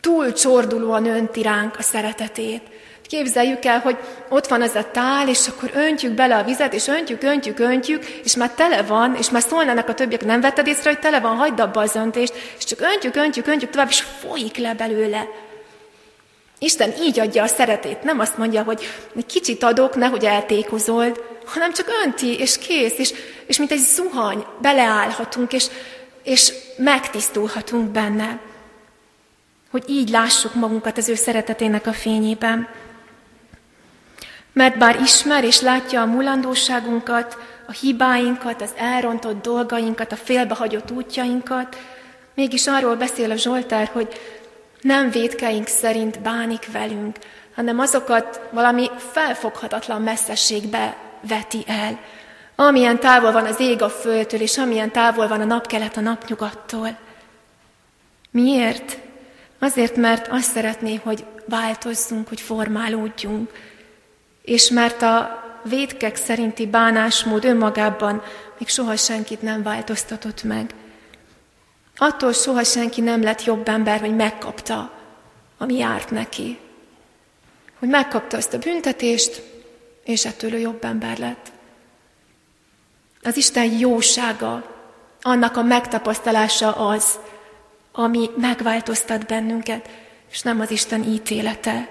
Túl 0.00 0.32
csordulóan 0.32 1.06
önti 1.06 1.42
ránk 1.42 1.78
a 1.78 1.82
szeretetét. 1.82 2.62
Képzeljük 3.06 3.64
el, 3.64 3.78
hogy 3.78 3.96
ott 4.28 4.46
van 4.46 4.62
az 4.62 4.74
a 4.74 4.90
tál, 4.90 5.28
és 5.28 5.48
akkor 5.48 5.70
öntjük 5.74 6.12
bele 6.12 6.36
a 6.36 6.44
vizet, 6.44 6.74
és 6.74 6.86
öntjük, 6.86 7.22
öntjük, 7.22 7.58
öntjük, 7.58 8.04
és 8.04 8.36
már 8.36 8.50
tele 8.50 8.82
van, 8.82 9.14
és 9.14 9.30
már 9.30 9.42
szólnának 9.42 9.88
a 9.88 9.94
többiek, 9.94 10.24
nem 10.24 10.40
vetted 10.40 10.66
észre, 10.66 10.90
hogy 10.90 10.98
tele 10.98 11.20
van, 11.20 11.36
hagyd 11.36 11.60
abba 11.60 11.80
az 11.80 11.94
öntést, 11.94 12.34
és 12.58 12.64
csak 12.64 12.80
öntjük, 12.80 13.16
öntjük, 13.16 13.46
öntjük 13.46 13.70
tovább, 13.70 13.88
és 13.88 14.00
folyik 14.00 14.56
le 14.56 14.74
belőle. 14.74 15.28
Isten 16.62 16.92
így 17.02 17.20
adja 17.20 17.42
a 17.42 17.46
szeretét, 17.46 18.02
nem 18.02 18.18
azt 18.18 18.38
mondja, 18.38 18.62
hogy 18.62 18.86
kicsit 19.26 19.62
adok, 19.62 19.96
nehogy 19.96 20.24
eltékozold, 20.24 21.20
hanem 21.44 21.72
csak 21.72 21.86
önti, 22.04 22.38
és 22.38 22.58
kész, 22.58 22.98
és, 22.98 23.12
és 23.46 23.58
mint 23.58 23.70
egy 23.70 23.78
zuhany, 23.78 24.44
beleállhatunk, 24.60 25.52
és, 25.52 25.66
és 26.22 26.52
megtisztulhatunk 26.76 27.90
benne. 27.90 28.38
Hogy 29.70 29.84
így 29.86 30.08
lássuk 30.08 30.54
magunkat 30.54 30.98
az 30.98 31.08
ő 31.08 31.14
szeretetének 31.14 31.86
a 31.86 31.92
fényében. 31.92 32.68
Mert 34.52 34.78
bár 34.78 35.00
ismer 35.00 35.44
és 35.44 35.60
látja 35.60 36.02
a 36.02 36.06
mulandóságunkat, 36.06 37.36
a 37.66 37.72
hibáinkat, 37.72 38.62
az 38.62 38.70
elrontott 38.76 39.42
dolgainkat, 39.42 40.12
a 40.12 40.16
félbehagyott 40.16 40.90
útjainkat, 40.90 41.76
mégis 42.34 42.66
arról 42.66 42.96
beszél 42.96 43.30
a 43.30 43.36
Zsoltár, 43.36 43.90
hogy 43.92 44.08
nem 44.80 45.10
védkeink 45.10 45.66
szerint 45.66 46.20
bánik 46.20 46.72
velünk, 46.72 47.16
hanem 47.54 47.78
azokat 47.78 48.40
valami 48.50 48.90
felfoghatatlan 49.12 50.02
messzességbe 50.02 50.96
veti 51.28 51.64
el. 51.66 51.98
Amilyen 52.56 53.00
távol 53.00 53.32
van 53.32 53.46
az 53.46 53.60
ég 53.60 53.82
a 53.82 53.90
földtől, 53.90 54.40
és 54.40 54.58
amilyen 54.58 54.90
távol 54.92 55.28
van 55.28 55.40
a 55.40 55.44
napkelet 55.44 55.96
a 55.96 56.00
napnyugattól. 56.00 56.98
Miért? 58.30 58.98
Azért, 59.58 59.96
mert 59.96 60.28
azt 60.28 60.50
szeretné, 60.50 61.00
hogy 61.02 61.24
változzunk, 61.46 62.28
hogy 62.28 62.40
formálódjunk, 62.40 63.50
és 64.42 64.70
mert 64.70 65.02
a 65.02 65.44
védkek 65.64 66.16
szerinti 66.16 66.66
bánásmód 66.66 67.44
önmagában 67.44 68.22
még 68.58 68.68
soha 68.68 68.96
senkit 68.96 69.42
nem 69.42 69.62
változtatott 69.62 70.42
meg. 70.42 70.74
Attól 71.96 72.32
soha 72.32 72.64
senki 72.64 73.00
nem 73.00 73.22
lett 73.22 73.44
jobb 73.44 73.68
ember, 73.68 74.00
hogy 74.00 74.16
megkapta, 74.16 74.92
ami 75.58 75.76
járt 75.76 76.10
neki. 76.10 76.58
Hogy 77.78 77.88
megkapta 77.88 78.36
azt 78.36 78.54
a 78.54 78.58
büntetést, 78.58 79.42
és 80.04 80.24
ettől 80.24 80.54
ő 80.54 80.58
jobb 80.58 80.84
ember 80.84 81.18
lett. 81.18 81.50
Az 83.22 83.36
Isten 83.36 83.78
jósága, 83.78 84.78
annak 85.22 85.56
a 85.56 85.62
megtapasztalása 85.62 86.72
az, 86.72 87.18
ami 87.92 88.30
megváltoztat 88.36 89.26
bennünket, 89.26 89.88
és 90.30 90.42
nem 90.42 90.60
az 90.60 90.70
Isten 90.70 91.02
ítélete. 91.02 91.88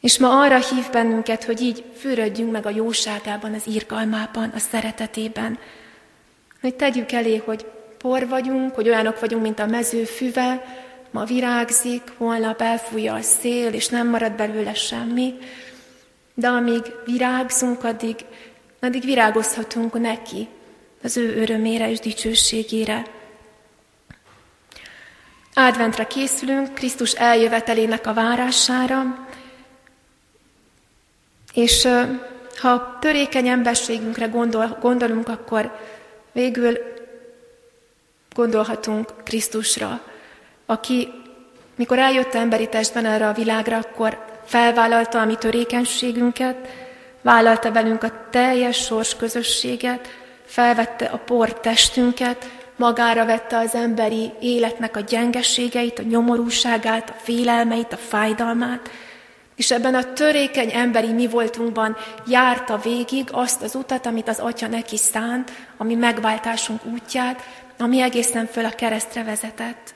És 0.00 0.18
ma 0.18 0.40
arra 0.40 0.56
hív 0.56 0.90
bennünket, 0.90 1.44
hogy 1.44 1.60
így 1.60 1.84
fürödjünk 1.96 2.52
meg 2.52 2.66
a 2.66 2.70
jóságában, 2.70 3.54
az 3.54 3.62
írgalmában, 3.66 4.52
a 4.54 4.58
szeretetében. 4.58 5.58
Hogy 6.60 6.74
tegyük 6.74 7.12
elé, 7.12 7.36
hogy 7.36 7.66
por 8.02 8.28
vagyunk, 8.28 8.74
hogy 8.74 8.88
olyanok 8.88 9.20
vagyunk, 9.20 9.42
mint 9.42 9.58
a 9.58 9.66
mező 9.66 10.04
füve, 10.04 10.64
ma 11.10 11.24
virágzik, 11.24 12.02
holnap 12.16 12.60
elfújja 12.60 13.14
a 13.14 13.22
szél, 13.22 13.72
és 13.72 13.88
nem 13.88 14.08
marad 14.08 14.32
belőle 14.32 14.74
semmi, 14.74 15.34
de 16.34 16.48
amíg 16.48 16.82
virágzunk, 17.04 17.84
addig, 17.84 18.16
addig 18.80 19.04
virágozhatunk 19.04 20.00
neki, 20.00 20.48
az 21.02 21.16
ő 21.16 21.40
örömére 21.40 21.90
és 21.90 21.98
dicsőségére. 21.98 23.06
Adventre 25.54 26.06
készülünk, 26.06 26.74
Krisztus 26.74 27.12
eljövetelének 27.12 28.06
a 28.06 28.14
várására, 28.14 29.28
és 31.54 31.88
ha 32.56 32.98
törékeny 33.00 33.48
emberségünkre 33.48 34.26
gondol, 34.26 34.78
gondolunk, 34.80 35.28
akkor 35.28 35.78
végül 36.32 36.91
gondolhatunk 38.34 39.14
Krisztusra, 39.24 40.00
aki, 40.66 41.08
mikor 41.76 41.98
eljött 41.98 42.34
emberi 42.34 42.68
testben 42.68 43.04
erre 43.04 43.28
a 43.28 43.32
világra, 43.32 43.76
akkor 43.76 44.24
felvállalta 44.44 45.20
a 45.20 45.24
mi 45.24 45.34
törékenységünket, 45.34 46.68
vállalta 47.22 47.72
velünk 47.72 48.02
a 48.02 48.28
teljes 48.30 48.76
sors 48.76 49.16
közösséget, 49.16 50.08
felvette 50.44 51.04
a 51.04 51.16
por 51.16 51.60
testünket, 51.60 52.50
magára 52.76 53.24
vette 53.24 53.58
az 53.58 53.74
emberi 53.74 54.32
életnek 54.40 54.96
a 54.96 55.00
gyengeségeit, 55.00 55.98
a 55.98 56.02
nyomorúságát, 56.02 57.10
a 57.10 57.20
félelmeit, 57.22 57.92
a 57.92 57.96
fájdalmát, 57.96 58.90
és 59.56 59.70
ebben 59.70 59.94
a 59.94 60.12
törékeny 60.12 60.70
emberi 60.72 61.12
mi 61.12 61.26
voltunkban 61.26 61.96
járta 62.26 62.76
végig 62.76 63.28
azt 63.32 63.62
az 63.62 63.74
utat, 63.74 64.06
amit 64.06 64.28
az 64.28 64.38
Atya 64.38 64.66
neki 64.66 64.96
szánt, 64.96 65.52
ami 65.76 65.94
megváltásunk 65.94 66.84
útját, 66.84 67.42
ami 67.78 68.00
egészen 68.00 68.46
föl 68.46 68.64
a 68.64 68.70
keresztre 68.70 69.24
vezetett. 69.24 69.94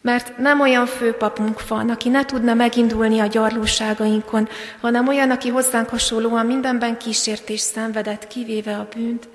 Mert 0.00 0.38
nem 0.38 0.60
olyan 0.60 0.86
főpapunk 0.86 1.68
van, 1.68 1.90
aki 1.90 2.08
ne 2.08 2.24
tudna 2.24 2.54
megindulni 2.54 3.18
a 3.18 3.26
gyarlóságainkon, 3.26 4.48
hanem 4.80 5.08
olyan, 5.08 5.30
aki 5.30 5.48
hozzánk 5.48 5.88
hasonlóan 5.88 6.46
mindenben 6.46 6.98
kísértés 6.98 7.60
szenvedett, 7.60 8.26
kivéve 8.26 8.76
a 8.76 8.88
bűnt, 8.94 9.28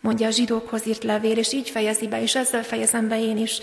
mondja 0.00 0.26
a 0.26 0.30
zsidókhoz 0.30 0.86
írt 0.86 1.04
levél, 1.04 1.38
és 1.38 1.52
így 1.52 1.70
fejezi 1.70 2.08
be, 2.08 2.22
és 2.22 2.34
ezzel 2.34 2.62
fejezem 2.62 3.08
be 3.08 3.20
én 3.20 3.38
is. 3.38 3.58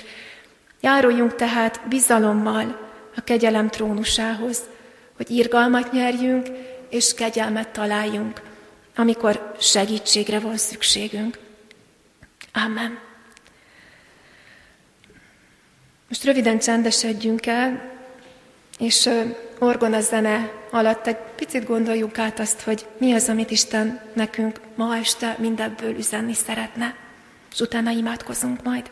Járuljunk 0.81 1.35
tehát 1.35 1.81
bizalommal 1.89 2.91
a 3.15 3.21
kegyelem 3.21 3.69
trónusához, 3.69 4.61
hogy 5.15 5.29
irgalmat 5.29 5.91
nyerjünk, 5.91 6.47
és 6.89 7.13
kegyelmet 7.13 7.69
találjunk, 7.69 8.41
amikor 8.95 9.53
segítségre 9.59 10.39
van 10.39 10.57
szükségünk. 10.57 11.42
Amen. 12.53 12.99
Most 16.07 16.23
röviden 16.23 16.59
csendesedjünk 16.59 17.45
el, 17.45 17.91
és 18.79 19.09
orgona 19.59 20.01
zene 20.01 20.51
alatt 20.71 21.07
egy 21.07 21.17
picit 21.35 21.65
gondoljuk 21.65 22.17
át 22.17 22.39
azt, 22.39 22.61
hogy 22.61 22.87
mi 22.97 23.13
az, 23.13 23.29
amit 23.29 23.51
Isten 23.51 24.01
nekünk 24.13 24.59
ma 24.75 24.97
este 24.97 25.35
mindebből 25.39 25.97
üzenni 25.97 26.33
szeretne, 26.33 26.95
és 27.51 27.59
utána 27.59 27.89
imádkozunk 27.89 28.63
majd. 28.63 28.91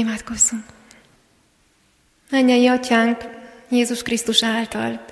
Imádkozzunk! 0.00 0.64
Mennyei 2.30 2.66
Atyánk, 2.66 3.24
Jézus 3.68 4.02
Krisztus 4.02 4.42
által 4.42 5.04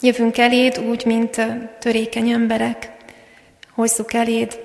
jövünk 0.00 0.38
eléd 0.38 0.78
úgy, 0.78 1.04
mint 1.04 1.40
törékeny 1.78 2.28
emberek, 2.28 2.92
hozzuk 3.70 4.12
eléd 4.12 4.64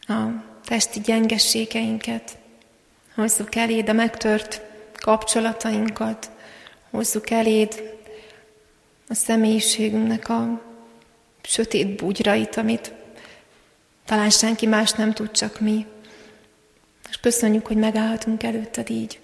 a 0.00 0.22
testi 0.64 1.00
gyengességeinket, 1.00 2.38
hozzuk 3.14 3.54
eléd 3.54 3.88
a 3.88 3.92
megtört 3.92 4.62
kapcsolatainkat, 5.00 6.30
hozzuk 6.90 7.30
eléd 7.30 7.98
a 9.08 9.14
személyiségünknek 9.14 10.28
a 10.28 10.62
sötét 11.42 11.96
bugyrait, 11.96 12.56
amit 12.56 12.92
talán 14.04 14.30
senki 14.30 14.66
más 14.66 14.92
nem 14.92 15.12
tud, 15.12 15.30
csak 15.30 15.60
mi. 15.60 15.86
És 17.14 17.20
köszönjük, 17.20 17.66
hogy 17.66 17.76
megállhatunk 17.76 18.42
előtted 18.42 18.90
így. 18.90 19.20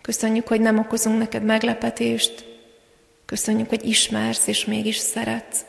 Köszönjük, 0.00 0.48
hogy 0.48 0.60
nem 0.60 0.78
okozunk 0.78 1.18
neked 1.18 1.42
meglepetést. 1.42 2.44
Köszönjük, 3.24 3.68
hogy 3.68 3.84
ismersz 3.84 4.46
és 4.46 4.64
mégis 4.64 4.96
szeretsz. 4.96 5.64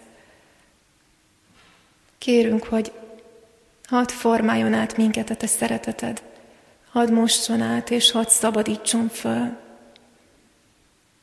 Kérünk, 2.18 2.64
hogy 2.64 2.92
hadd 3.88 4.08
formáljon 4.08 4.74
át 4.74 4.98
minket 4.98 5.30
a 5.30 5.36
te 5.36 5.48
szereteted. 5.48 6.22
Hadd 6.92 7.12
mosson 7.12 7.62
át, 7.62 7.90
és 7.90 8.12
hadd 8.12 8.28
szabadítson 8.28 9.08
föl. 9.08 9.58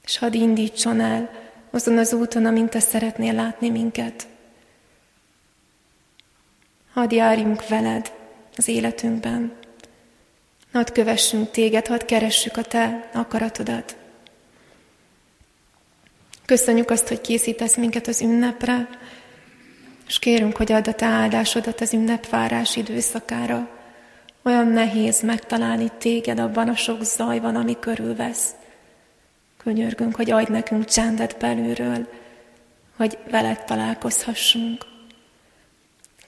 És 0.05 0.19
hadd 0.19 0.33
indítson 0.33 1.01
el 1.01 1.31
azon 1.71 1.99
az 1.99 2.13
úton, 2.13 2.47
amint 2.47 2.71
te 2.71 2.81
szeretnél 2.81 3.33
látni 3.35 3.71
minket. 3.71 4.27
Hadd 6.93 7.13
járjunk 7.13 7.69
veled 7.69 8.13
az 8.57 8.69
életünkben. 8.69 9.63
Hadd 10.75 10.93
kövessünk 10.93 11.51
téged, 11.51 11.87
hadd 11.87 12.07
keressük 12.07 12.57
a 12.57 12.63
te 12.63 13.11
akaratodat. 13.13 13.97
Köszönjük 16.45 16.91
azt, 16.91 17.09
hogy 17.09 17.21
készítesz 17.21 17.77
minket 17.77 18.07
az 18.07 18.21
ünnepre, 18.21 18.89
és 20.07 20.19
kérünk, 20.19 20.57
hogy 20.57 20.73
add 20.73 20.89
a 20.89 20.93
te 20.93 21.07
áldásodat 21.07 21.81
az 21.81 21.93
ünnepvárás 21.93 22.77
időszakára. 22.77 23.69
Olyan 24.43 24.67
nehéz 24.67 25.23
megtalálni 25.23 25.91
téged 25.99 26.39
abban 26.39 26.69
a 26.69 26.77
sok 26.77 27.03
zajban, 27.03 27.57
ami 27.57 27.77
körülvesz. 27.81 28.51
Könyörgünk, 29.57 30.17
hogy 30.17 30.31
adj 30.31 30.53
nekünk 30.53 30.85
csendet 30.85 31.39
belülről, 31.39 32.09
hogy 32.97 33.19
veled 33.31 33.65
találkozhassunk. 33.65 34.83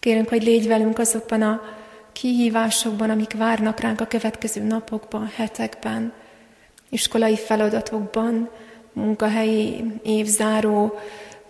Kérünk, 0.00 0.28
hogy 0.28 0.42
légy 0.42 0.66
velünk 0.66 0.98
azokban 0.98 1.42
a 1.42 1.75
kihívásokban, 2.16 3.10
amik 3.10 3.32
várnak 3.32 3.80
ránk 3.80 4.00
a 4.00 4.06
következő 4.06 4.62
napokban, 4.62 5.30
hetekben, 5.34 6.12
iskolai 6.88 7.36
feladatokban, 7.36 8.50
munkahelyi 8.92 9.84
évzáró 10.02 10.98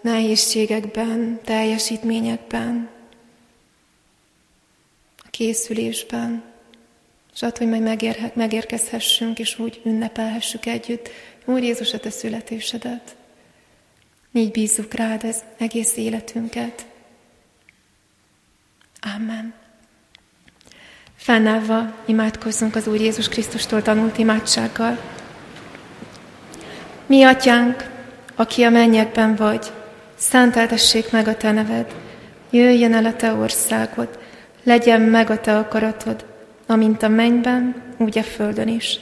nehézségekben, 0.00 1.40
teljesítményekben, 1.44 2.88
a 5.16 5.28
készülésben, 5.30 6.42
és 7.34 7.42
attól, 7.42 7.58
hogy 7.58 7.68
majd 7.68 7.82
megérhet, 7.82 8.36
megérkezhessünk, 8.36 9.38
és 9.38 9.58
úgy 9.58 9.80
ünnepelhessük 9.84 10.66
együtt, 10.66 11.08
Úr 11.44 11.62
Jézus, 11.62 11.92
a 11.92 11.98
te 11.98 12.10
születésedet. 12.10 13.16
Így 14.32 14.50
bízzuk 14.50 14.94
rád 14.94 15.24
ez 15.24 15.44
egész 15.58 15.96
életünket. 15.96 16.86
Amen. 19.14 19.65
Fennállva 21.26 21.92
imádkozzunk 22.04 22.76
az 22.76 22.86
Úr 22.86 23.00
Jézus 23.00 23.28
Krisztustól 23.28 23.82
tanult 23.82 24.18
imádsággal. 24.18 24.98
Mi, 27.06 27.22
Atyánk, 27.22 27.90
aki 28.34 28.62
a 28.62 28.70
mennyekben 28.70 29.34
vagy, 29.34 29.66
szenteltessék 30.14 31.10
meg 31.10 31.28
a 31.28 31.36
Te 31.36 31.52
neved, 31.52 31.94
jöjjön 32.50 32.94
el 32.94 33.04
a 33.04 33.16
Te 33.16 33.32
országod, 33.32 34.18
legyen 34.62 35.00
meg 35.00 35.30
a 35.30 35.40
Te 35.40 35.56
akaratod, 35.56 36.24
amint 36.66 37.02
a 37.02 37.08
mennyben, 37.08 37.82
úgy 37.96 38.18
a 38.18 38.22
földön 38.22 38.68
is. 38.68 38.98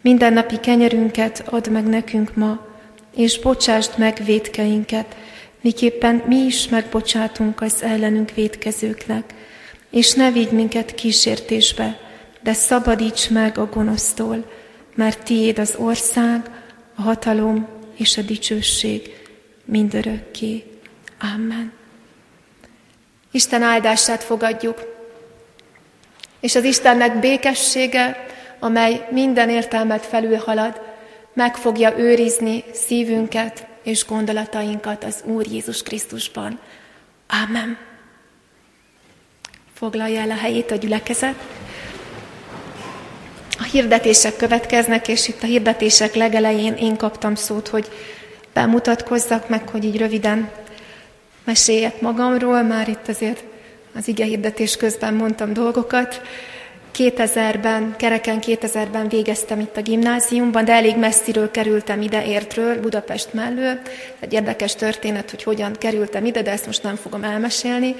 Minden 0.00 0.32
napi 0.32 0.56
kenyerünket 0.60 1.44
add 1.46 1.70
meg 1.70 1.86
nekünk 1.86 2.34
ma, 2.34 2.66
és 3.14 3.40
bocsásd 3.40 3.90
meg 3.98 4.20
védkeinket, 4.24 5.16
miképpen 5.60 6.22
mi 6.26 6.36
is 6.36 6.68
megbocsátunk 6.68 7.60
az 7.60 7.82
ellenünk 7.82 8.30
védkezőknek, 8.34 9.34
és 9.90 10.12
ne 10.12 10.30
vigy 10.30 10.50
minket 10.50 10.94
kísértésbe, 10.94 11.98
de 12.40 12.52
szabadíts 12.52 13.30
meg 13.30 13.58
a 13.58 13.66
gonosztól, 13.66 14.50
mert 14.94 15.24
tiéd 15.24 15.58
az 15.58 15.74
ország, 15.78 16.50
a 16.94 17.02
hatalom 17.02 17.68
és 17.96 18.16
a 18.16 18.22
dicsőség 18.22 19.26
mindörökké. 19.64 20.64
Amen. 21.34 21.72
Isten 23.30 23.62
áldását 23.62 24.22
fogadjuk, 24.22 24.94
és 26.40 26.54
az 26.54 26.64
Istennek 26.64 27.18
békessége, 27.18 28.26
amely 28.58 29.08
minden 29.10 29.50
értelmet 29.50 30.06
felülhalad, 30.06 30.80
meg 31.32 31.56
fogja 31.56 31.98
őrizni 31.98 32.64
szívünket 32.72 33.66
és 33.82 34.06
gondolatainkat 34.06 35.04
az 35.04 35.22
Úr 35.24 35.46
Jézus 35.46 35.82
Krisztusban. 35.82 36.60
Amen. 37.46 37.85
Foglalja 39.78 40.20
el 40.20 40.30
a 40.30 40.36
helyét 40.36 40.70
a 40.70 40.74
gyülekezet. 40.74 41.34
A 43.58 43.62
hirdetések 43.62 44.36
következnek, 44.36 45.08
és 45.08 45.28
itt 45.28 45.42
a 45.42 45.46
hirdetések 45.46 46.14
legelején 46.14 46.72
én 46.74 46.96
kaptam 46.96 47.34
szót, 47.34 47.68
hogy 47.68 47.88
bemutatkozzak 48.52 49.48
meg, 49.48 49.68
hogy 49.68 49.84
így 49.84 49.96
röviden 49.96 50.50
meséljek 51.44 52.00
magamról, 52.00 52.62
már 52.62 52.88
itt 52.88 53.08
azért 53.08 53.42
az 53.94 54.08
ige 54.08 54.24
hirdetés 54.24 54.76
közben 54.76 55.14
mondtam 55.14 55.52
dolgokat. 55.52 56.20
2000-ben, 56.94 57.94
kereken 57.96 58.38
2000-ben 58.40 59.08
végeztem 59.08 59.60
itt 59.60 59.76
a 59.76 59.82
gimnáziumban, 59.82 60.64
de 60.64 60.72
elég 60.72 60.96
messziről 60.96 61.50
kerültem 61.50 62.02
ide 62.02 62.26
értről, 62.26 62.80
Budapest 62.80 63.32
mellől. 63.32 63.78
Egy 64.20 64.32
érdekes 64.32 64.74
történet, 64.74 65.30
hogy 65.30 65.42
hogyan 65.42 65.72
kerültem 65.72 66.24
ide, 66.24 66.42
de 66.42 66.50
ezt 66.50 66.66
most 66.66 66.82
nem 66.82 66.96
fogom 66.96 67.24
elmesélni. 67.24 67.94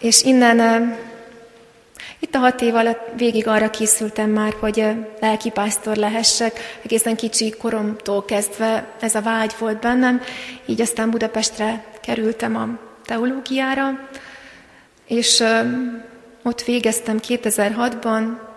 És 0.00 0.22
innen 0.22 0.98
itt 2.18 2.34
a 2.34 2.38
hat 2.38 2.60
év 2.60 2.74
alatt 2.74 3.08
végig 3.16 3.46
arra 3.46 3.70
készültem 3.70 4.30
már, 4.30 4.54
hogy 4.58 4.84
lelkipásztor 5.20 5.96
lehessek, 5.96 6.78
egészen 6.82 7.16
kicsi 7.16 7.50
koromtól 7.50 8.24
kezdve 8.24 8.88
ez 9.00 9.14
a 9.14 9.22
vágy 9.22 9.54
volt 9.58 9.80
bennem, 9.80 10.22
így 10.66 10.80
aztán 10.80 11.10
Budapestre 11.10 11.84
kerültem 12.02 12.56
a 12.56 12.68
teológiára, 13.04 14.08
és 15.06 15.44
ott 16.42 16.62
végeztem 16.62 17.18
2006-ban, 17.28 18.48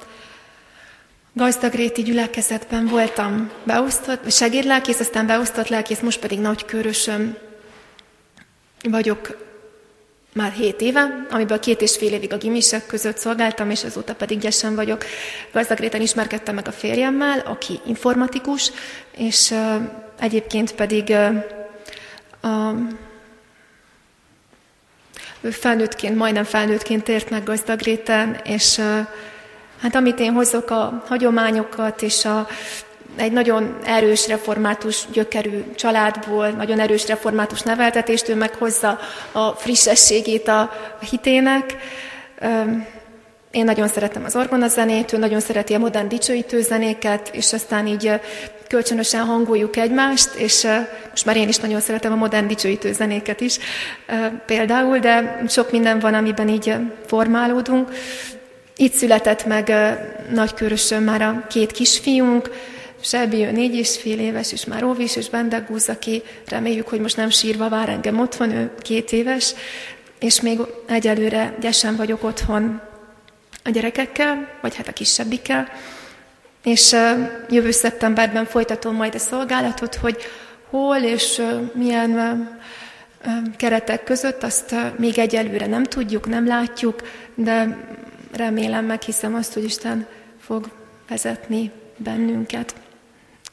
Gazdagréti 1.36 2.02
gyülekezetben 2.02 2.88
voltam 2.88 3.52
beosztott, 3.64 4.32
segédlelkész, 4.32 5.00
aztán 5.00 5.26
beosztott 5.26 5.68
lelkész, 5.68 6.00
most 6.00 6.20
pedig 6.20 6.40
nagykörösöm 6.40 7.38
vagyok 8.90 9.38
már 10.34 10.52
7 10.52 10.82
éve, 10.82 11.26
amiből 11.30 11.60
két 11.60 11.82
és 11.82 11.98
fél 11.98 12.14
évig 12.14 12.34
a 12.34 12.38
gimisek 12.38 12.86
között 12.86 13.18
szolgáltam, 13.18 13.70
és 13.70 13.84
azóta 13.84 14.16
pedig 14.16 14.40
gyesen 14.40 14.76
vagyok. 14.76 15.06
Gazdagréten 15.52 16.02
ismerkedtem 16.02 16.56
meg 16.56 16.68
a 16.68 16.72
férjemmel, 16.72 17.40
aki 17.40 17.80
informatikus, 17.86 18.72
és 19.18 19.52
uh, 19.52 19.76
egyébként 20.20 20.76
pedig 20.76 21.08
uh, 21.10 22.52
a 22.52 22.76
ő 25.42 25.50
felnőttként, 25.52 26.16
majdnem 26.16 26.44
felnőttként 26.44 27.04
tért 27.04 27.30
meg 27.30 27.44
Gazdagréten, 27.44 28.40
és 28.44 28.78
uh, 28.78 29.00
hát 29.82 29.96
amit 29.96 30.20
én 30.20 30.34
hozok 30.34 30.70
a 30.70 31.04
hagyományokat 31.08 32.02
és 32.02 32.26
a 32.26 32.48
egy 33.16 33.32
nagyon 33.32 33.78
erős 33.86 34.28
református 34.28 35.04
gyökerű 35.12 35.64
családból, 35.76 36.50
nagyon 36.50 36.80
erős 36.80 37.08
református 37.08 37.62
neveltetést, 37.62 38.30
ő 38.30 38.36
meg 38.36 38.56
hozza 38.56 39.00
a 39.32 39.50
frissességét 39.50 40.48
a 40.48 40.72
hitének. 41.10 41.78
Én 43.52 43.64
nagyon 43.64 43.88
szeretem 43.88 44.24
az 44.24 44.36
orgonazenét, 44.36 45.14
ő 45.14 45.18
nagyon 45.18 45.40
szereti 45.40 45.74
a 45.74 45.80
modern 45.80 46.08
dicsőítő 46.08 46.62
zenéket, 46.62 47.30
és 47.34 47.54
aztán 47.54 47.88
így 47.88 48.20
kölcsönösen 48.68 49.26
hangoljuk 49.26 49.78
egymást, 49.78 50.34
és 50.36 50.68
most 51.10 51.26
már 51.26 51.38
én 51.38 51.48
is 51.48 51.58
nagyon 51.58 51.80
szeretem 51.80 52.12
a 52.12 52.16
modern 52.16 52.48
dicsőítő 52.48 52.94
zenéket 52.94 53.42
is 53.42 53.58
például, 54.46 55.00
de 55.00 55.44
sok 55.50 55.72
minden 55.72 56.00
van, 56.00 56.14
amiben 56.14 56.50
így 56.50 56.76
formálódunk. 57.06 57.92
Itt 58.76 58.94
született 58.94 59.46
meg 59.46 59.74
nagykörösön 60.32 61.04
már 61.04 61.22
a 61.22 61.46
két 61.50 61.72
kisfiunk, 61.72 62.50
Selby 63.04 63.46
ő 63.46 63.52
négy 63.52 63.76
és 63.76 63.98
fél 63.98 64.20
éves, 64.20 64.52
és 64.52 64.66
már 64.66 64.84
óvis, 64.84 65.16
és 65.16 65.30
Bendegúz, 65.30 65.90
aki 65.90 66.22
reméljük, 66.48 66.88
hogy 66.88 67.00
most 67.00 67.18
nem 67.18 67.30
sírva 67.30 67.70
vár 67.70 67.90
engem 67.90 68.20
otthon, 68.20 68.52
ő 68.52 68.72
két 68.82 69.12
éves, 69.12 69.54
és 70.20 70.42
még 70.42 70.60
egyelőre 70.88 71.56
gyesen 71.60 71.96
vagyok 71.96 72.24
otthon 72.24 72.82
a 73.64 73.70
gyerekekkel, 73.70 74.50
vagy 74.62 74.76
hát 74.76 74.88
a 74.88 74.94
kisebbikkel, 74.94 75.68
és 76.64 76.96
jövő 77.50 77.72
szeptemberben 77.72 78.46
folytatom 78.46 78.96
majd 78.96 79.16
a 79.16 79.20
szolgálatot, 79.20 79.96
hogy 79.96 80.18
hol 80.70 80.98
és 80.98 81.42
milyen 81.74 82.50
keretek 83.58 84.04
között, 84.04 84.44
azt 84.44 84.76
még 84.98 85.20
egyelőre 85.20 85.66
nem 85.66 85.84
tudjuk, 85.84 86.28
nem 86.28 86.48
látjuk, 86.48 87.02
de 87.36 87.86
remélem, 88.32 88.86
meghiszem 88.86 89.36
azt, 89.36 89.54
hogy 89.54 89.64
Isten 89.64 90.08
fog 90.40 90.70
vezetni 91.10 91.72
bennünket. 91.98 92.76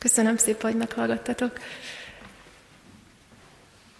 Köszönöm 0.00 0.36
szépen, 0.36 0.70
hogy 0.70 0.78
meghallgattatok. 0.78 1.52